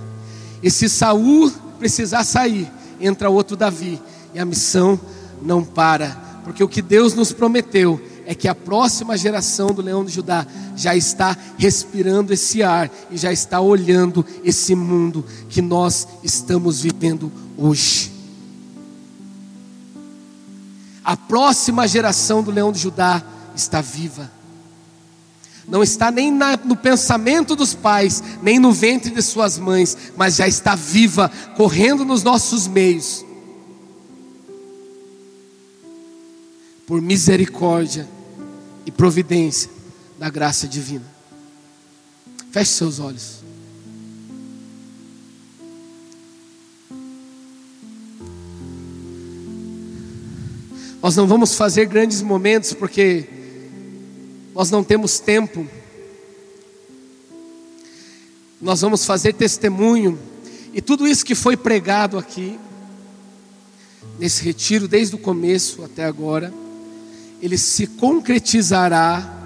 E 0.62 0.70
se 0.70 0.88
Saul 0.88 1.52
precisar 1.78 2.24
sair, 2.24 2.70
entra 3.00 3.30
outro 3.30 3.56
Davi, 3.56 4.00
e 4.34 4.38
a 4.38 4.44
missão 4.44 4.98
não 5.42 5.64
para, 5.64 6.40
porque 6.42 6.64
o 6.64 6.68
que 6.68 6.82
Deus 6.82 7.14
nos 7.14 7.32
prometeu 7.32 8.00
é 8.30 8.34
que 8.36 8.46
a 8.46 8.54
próxima 8.54 9.16
geração 9.16 9.72
do 9.72 9.82
leão 9.82 10.04
de 10.04 10.12
Judá 10.12 10.46
já 10.76 10.94
está 10.94 11.36
respirando 11.58 12.32
esse 12.32 12.62
ar 12.62 12.88
e 13.10 13.16
já 13.16 13.32
está 13.32 13.60
olhando 13.60 14.24
esse 14.44 14.72
mundo 14.72 15.24
que 15.48 15.60
nós 15.60 16.06
estamos 16.22 16.80
vivendo 16.80 17.32
hoje. 17.58 18.12
A 21.02 21.16
próxima 21.16 21.88
geração 21.88 22.40
do 22.40 22.52
leão 22.52 22.70
de 22.70 22.78
Judá 22.78 23.20
está 23.52 23.80
viva. 23.80 24.30
Não 25.66 25.82
está 25.82 26.12
nem 26.12 26.30
na, 26.30 26.56
no 26.56 26.76
pensamento 26.76 27.56
dos 27.56 27.74
pais, 27.74 28.22
nem 28.40 28.60
no 28.60 28.70
ventre 28.70 29.10
de 29.10 29.22
suas 29.22 29.58
mães, 29.58 29.96
mas 30.16 30.36
já 30.36 30.46
está 30.46 30.76
viva, 30.76 31.28
correndo 31.56 32.04
nos 32.04 32.22
nossos 32.22 32.68
meios. 32.68 33.24
Por 36.86 37.02
misericórdia 37.02 38.19
e 38.90 38.92
providência 38.92 39.70
da 40.18 40.28
graça 40.28 40.66
divina. 40.66 41.04
Feche 42.50 42.72
seus 42.72 42.98
olhos. 42.98 43.38
Nós 51.00 51.16
não 51.16 51.26
vamos 51.28 51.54
fazer 51.54 51.86
grandes 51.86 52.20
momentos 52.20 52.74
porque 52.74 53.28
nós 54.52 54.72
não 54.72 54.82
temos 54.82 55.20
tempo. 55.20 55.64
Nós 58.60 58.80
vamos 58.80 59.06
fazer 59.06 59.34
testemunho 59.34 60.18
e 60.74 60.82
tudo 60.82 61.06
isso 61.06 61.24
que 61.24 61.36
foi 61.36 61.56
pregado 61.56 62.18
aqui 62.18 62.58
nesse 64.18 64.42
retiro 64.42 64.88
desde 64.88 65.14
o 65.14 65.18
começo 65.18 65.84
até 65.84 66.04
agora 66.04 66.52
ele 67.40 67.56
se 67.56 67.86
concretizará 67.86 69.38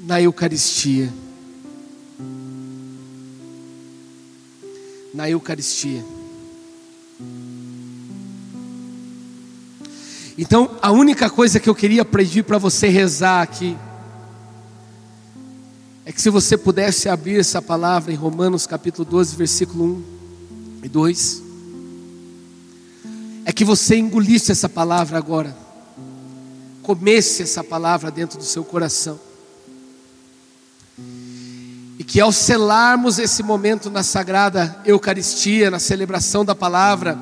na 0.00 0.20
Eucaristia. 0.20 1.12
Na 5.14 5.28
Eucaristia. 5.28 6.04
Então, 10.36 10.76
a 10.80 10.92
única 10.92 11.28
coisa 11.28 11.58
que 11.58 11.68
eu 11.68 11.74
queria 11.74 12.04
pedir 12.04 12.44
para 12.44 12.58
você 12.58 12.88
rezar 12.88 13.42
aqui 13.42 13.76
é 16.04 16.12
que 16.12 16.22
se 16.22 16.30
você 16.30 16.56
pudesse 16.56 17.08
abrir 17.08 17.40
essa 17.40 17.60
palavra 17.60 18.12
em 18.12 18.16
Romanos 18.16 18.66
capítulo 18.66 19.04
12, 19.04 19.36
versículo 19.36 19.84
1 19.84 20.84
e 20.84 20.88
2 20.88 21.47
que 23.58 23.64
você 23.64 23.96
engolisse 23.96 24.52
essa 24.52 24.68
palavra 24.68 25.18
agora, 25.18 25.52
comesse 26.80 27.42
essa 27.42 27.64
palavra 27.64 28.08
dentro 28.08 28.38
do 28.38 28.44
seu 28.44 28.64
coração, 28.64 29.18
e 31.98 32.04
que 32.04 32.20
ao 32.20 32.30
selarmos 32.30 33.18
esse 33.18 33.42
momento 33.42 33.90
na 33.90 34.04
sagrada 34.04 34.80
Eucaristia, 34.84 35.72
na 35.72 35.80
celebração 35.80 36.44
da 36.44 36.54
palavra 36.54 37.18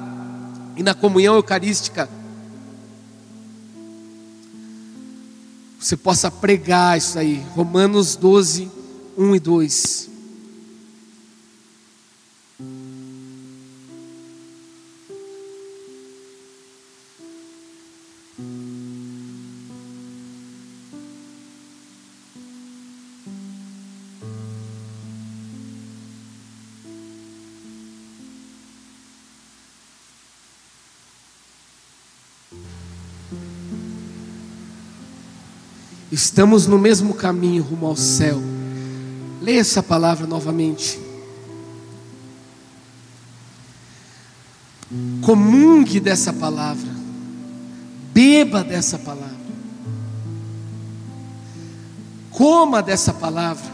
e 0.76 0.82
na 0.82 0.92
comunhão 0.92 1.36
eucarística, 1.36 2.06
você 5.80 5.96
possa 5.96 6.30
pregar 6.30 6.98
isso 6.98 7.18
aí, 7.18 7.42
Romanos 7.54 8.14
12, 8.14 8.70
1 9.16 9.36
e 9.36 9.40
2. 9.40 10.15
Estamos 36.16 36.66
no 36.66 36.78
mesmo 36.78 37.12
caminho 37.12 37.62
rumo 37.62 37.84
ao 37.84 37.94
céu. 37.94 38.40
Leia 39.42 39.60
essa 39.60 39.82
palavra 39.82 40.26
novamente. 40.26 40.98
Comungue 45.20 46.00
dessa 46.00 46.32
palavra. 46.32 46.88
Beba 48.14 48.64
dessa 48.64 48.98
palavra. 48.98 49.36
Coma 52.30 52.82
dessa 52.82 53.12
palavra. 53.12 53.70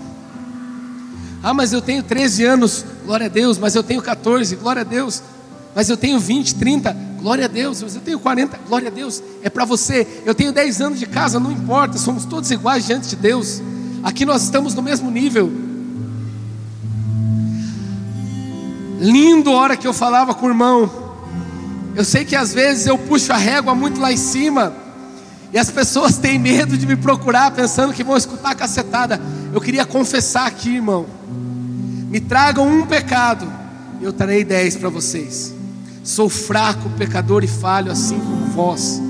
Ah, 1.44 1.54
mas 1.54 1.72
eu 1.72 1.80
tenho 1.80 2.02
13 2.02 2.44
anos, 2.44 2.84
glória 3.04 3.26
a 3.26 3.28
Deus, 3.28 3.56
mas 3.56 3.76
eu 3.76 3.84
tenho 3.84 4.02
14, 4.02 4.56
glória 4.56 4.82
a 4.82 4.84
Deus, 4.84 5.22
mas 5.76 5.88
eu 5.88 5.96
tenho 5.96 6.18
20, 6.18 6.56
30, 6.56 6.96
Glória 7.22 7.44
a 7.44 7.48
Deus, 7.48 7.80
eu 7.80 8.00
tenho 8.00 8.18
40, 8.18 8.58
glória 8.66 8.88
a 8.88 8.90
Deus, 8.90 9.22
é 9.44 9.48
para 9.48 9.64
você. 9.64 10.06
Eu 10.26 10.34
tenho 10.34 10.52
10 10.52 10.80
anos 10.80 10.98
de 10.98 11.06
casa, 11.06 11.38
não 11.38 11.52
importa, 11.52 11.96
somos 11.96 12.24
todos 12.24 12.50
iguais 12.50 12.84
diante 12.84 13.10
de 13.10 13.16
Deus. 13.16 13.62
Aqui 14.02 14.26
nós 14.26 14.42
estamos 14.42 14.74
no 14.74 14.82
mesmo 14.82 15.08
nível. 15.08 15.50
Lindo 18.98 19.50
a 19.50 19.54
hora 19.54 19.76
que 19.76 19.86
eu 19.86 19.92
falava 19.92 20.34
com 20.34 20.46
o 20.46 20.48
irmão. 20.48 20.90
Eu 21.94 22.04
sei 22.04 22.24
que 22.24 22.34
às 22.34 22.52
vezes 22.52 22.88
eu 22.88 22.98
puxo 22.98 23.32
a 23.32 23.36
régua 23.36 23.72
muito 23.72 24.00
lá 24.00 24.12
em 24.12 24.16
cima. 24.16 24.74
E 25.52 25.58
as 25.58 25.70
pessoas 25.70 26.18
têm 26.18 26.40
medo 26.40 26.76
de 26.76 26.84
me 26.86 26.96
procurar, 26.96 27.52
pensando 27.52 27.92
que 27.92 28.02
vão 28.02 28.16
escutar 28.16 28.50
a 28.50 28.54
cacetada. 28.56 29.20
Eu 29.54 29.60
queria 29.60 29.86
confessar 29.86 30.48
aqui, 30.48 30.74
irmão. 30.74 31.06
Me 32.08 32.18
tragam 32.18 32.66
um 32.66 32.84
pecado, 32.84 33.46
eu 34.00 34.12
trarei 34.12 34.42
dez 34.42 34.76
para 34.76 34.88
vocês. 34.88 35.51
Sou 36.04 36.28
fraco, 36.28 36.90
pecador 36.90 37.44
e 37.44 37.48
falho, 37.48 37.92
assim 37.92 38.18
como 38.18 38.46
vós. 38.46 39.00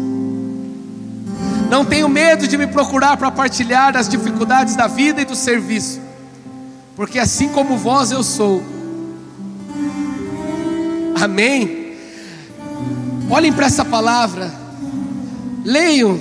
Não 1.70 1.86
tenho 1.86 2.06
medo 2.06 2.46
de 2.46 2.58
me 2.58 2.66
procurar 2.66 3.16
para 3.16 3.30
partilhar 3.30 3.96
as 3.96 4.06
dificuldades 4.06 4.76
da 4.76 4.86
vida 4.86 5.22
e 5.22 5.24
do 5.24 5.34
serviço, 5.34 6.00
porque 6.94 7.18
assim 7.18 7.48
como 7.48 7.78
vós 7.78 8.12
eu 8.12 8.22
sou. 8.22 8.62
Amém? 11.18 11.96
Olhem 13.30 13.52
para 13.52 13.64
essa 13.64 13.86
palavra, 13.86 14.52
leiam, 15.64 16.20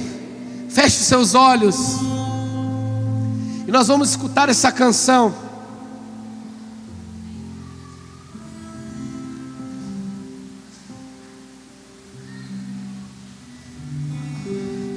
feche 0.69 1.03
seus 1.03 1.36
olhos, 1.36 1.97
e 3.67 3.72
nós 3.72 3.89
vamos 3.89 4.11
escutar 4.11 4.47
essa 4.47 4.72
canção. 4.72 5.50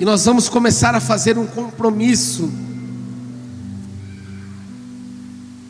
E 0.04 0.06
nós 0.06 0.22
vamos 0.26 0.50
começar 0.50 0.94
a 0.94 1.00
fazer 1.00 1.38
um 1.38 1.46
compromisso 1.46 2.52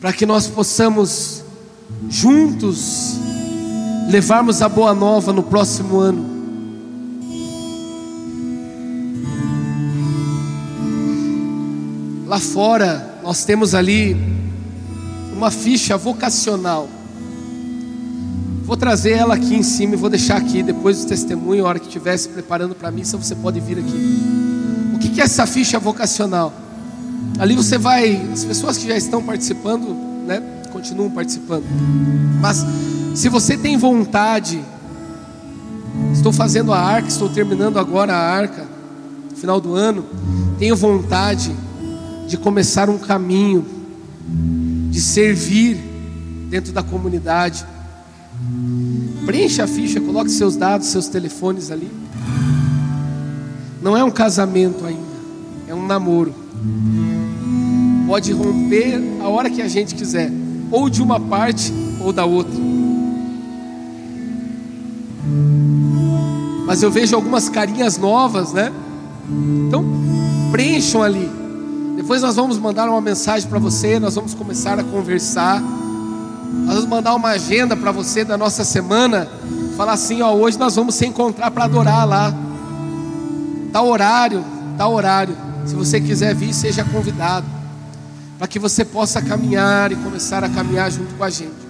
para 0.01 0.11
que 0.11 0.25
nós 0.25 0.45
possamos 0.45 1.41
juntos 2.09 3.13
levarmos 4.09 4.61
a 4.61 4.67
boa 4.67 4.93
nova 4.93 5.31
no 5.31 5.41
próximo 5.41 5.99
ano. 5.99 6.25
Lá 12.27 12.37
fora 12.37 13.21
nós 13.23 13.45
temos 13.45 13.73
ali 13.73 14.17
uma 15.31 15.49
ficha 15.49 15.95
vocacional. 15.95 16.89
Vou 18.65 18.75
trazer 18.75 19.11
ela 19.11 19.35
aqui 19.35 19.53
em 19.53 19.61
cima 19.61 19.93
e 19.93 19.95
vou 19.95 20.09
deixar 20.09 20.37
aqui 20.37 20.63
depois 20.63 20.99
do 20.99 21.07
testemunho, 21.07 21.63
a 21.63 21.69
hora 21.69 21.79
que 21.79 21.85
estiver 21.85 22.17
se 22.17 22.27
preparando 22.27 22.73
para 22.73 22.89
a 22.89 22.91
missa, 22.91 23.15
você 23.15 23.35
pode 23.35 23.59
vir 23.59 23.77
aqui. 23.77 24.91
O 24.95 24.97
que 24.97 25.21
é 25.21 25.23
essa 25.23 25.45
ficha 25.45 25.77
vocacional? 25.77 26.51
Ali 27.37 27.55
você 27.55 27.77
vai, 27.77 28.19
as 28.33 28.43
pessoas 28.43 28.75
que 28.75 28.87
já 28.87 28.97
estão 28.97 29.21
participando, 29.21 29.95
né, 30.25 30.41
continuam 30.71 31.11
participando. 31.11 31.63
Mas 32.41 32.65
se 33.13 33.29
você 33.29 33.55
tem 33.55 33.77
vontade, 33.77 34.59
estou 36.11 36.33
fazendo 36.33 36.73
a 36.73 36.79
arca, 36.79 37.07
estou 37.07 37.29
terminando 37.29 37.77
agora 37.77 38.15
a 38.15 38.19
arca, 38.19 38.65
final 39.35 39.61
do 39.61 39.75
ano, 39.75 40.03
tenho 40.57 40.75
vontade 40.75 41.55
de 42.27 42.35
começar 42.35 42.89
um 42.89 42.97
caminho 42.97 43.63
de 44.89 44.99
servir 44.99 45.77
dentro 46.49 46.73
da 46.73 46.81
comunidade 46.81 47.63
Preencha 49.25 49.63
a 49.63 49.67
ficha, 49.67 49.99
coloque 49.99 50.29
seus 50.29 50.55
dados, 50.55 50.87
seus 50.87 51.07
telefones 51.07 51.71
ali. 51.71 51.89
Não 53.81 53.95
é 53.95 54.03
um 54.03 54.11
casamento 54.11 54.85
ainda, 54.85 55.01
é 55.67 55.73
um 55.73 55.85
namoro. 55.85 56.33
Pode 58.07 58.31
romper 58.31 59.01
a 59.21 59.27
hora 59.27 59.49
que 59.49 59.61
a 59.61 59.67
gente 59.67 59.95
quiser, 59.95 60.31
ou 60.71 60.89
de 60.89 61.01
uma 61.01 61.19
parte 61.19 61.73
ou 62.01 62.13
da 62.13 62.25
outra. 62.25 62.53
Mas 66.65 66.81
eu 66.83 66.91
vejo 66.91 67.15
algumas 67.15 67.47
carinhas 67.49 67.97
novas, 67.97 68.53
né? 68.53 68.71
Então, 69.67 69.83
preencham 70.51 71.01
ali. 71.01 71.29
Depois 71.95 72.21
nós 72.21 72.35
vamos 72.35 72.57
mandar 72.57 72.89
uma 72.89 73.01
mensagem 73.01 73.47
para 73.49 73.59
você, 73.59 73.99
nós 73.99 74.15
vamos 74.15 74.33
começar 74.33 74.79
a 74.79 74.83
conversar. 74.83 75.63
Nós 76.65 76.75
vamos 76.75 76.89
mandar 76.89 77.15
uma 77.15 77.29
agenda 77.29 77.75
para 77.75 77.91
você 77.91 78.23
da 78.23 78.37
nossa 78.37 78.63
semana. 78.63 79.27
Falar 79.75 79.93
assim: 79.93 80.21
ó, 80.21 80.33
hoje 80.33 80.57
nós 80.57 80.75
vamos 80.75 80.95
se 80.95 81.05
encontrar 81.05 81.51
para 81.51 81.65
adorar 81.65 82.07
lá. 82.07 82.33
Tal 83.71 83.87
horário, 83.87 84.43
tal 84.77 84.93
horário. 84.93 85.35
Se 85.65 85.75
você 85.75 85.99
quiser 85.99 86.33
vir, 86.33 86.53
seja 86.53 86.83
convidado. 86.83 87.45
Para 88.37 88.47
que 88.47 88.59
você 88.59 88.85
possa 88.85 89.21
caminhar 89.21 89.91
e 89.91 89.95
começar 89.95 90.43
a 90.43 90.49
caminhar 90.49 90.91
junto 90.91 91.13
com 91.15 91.23
a 91.23 91.29
gente. 91.29 91.65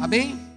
Amém? 0.00 0.47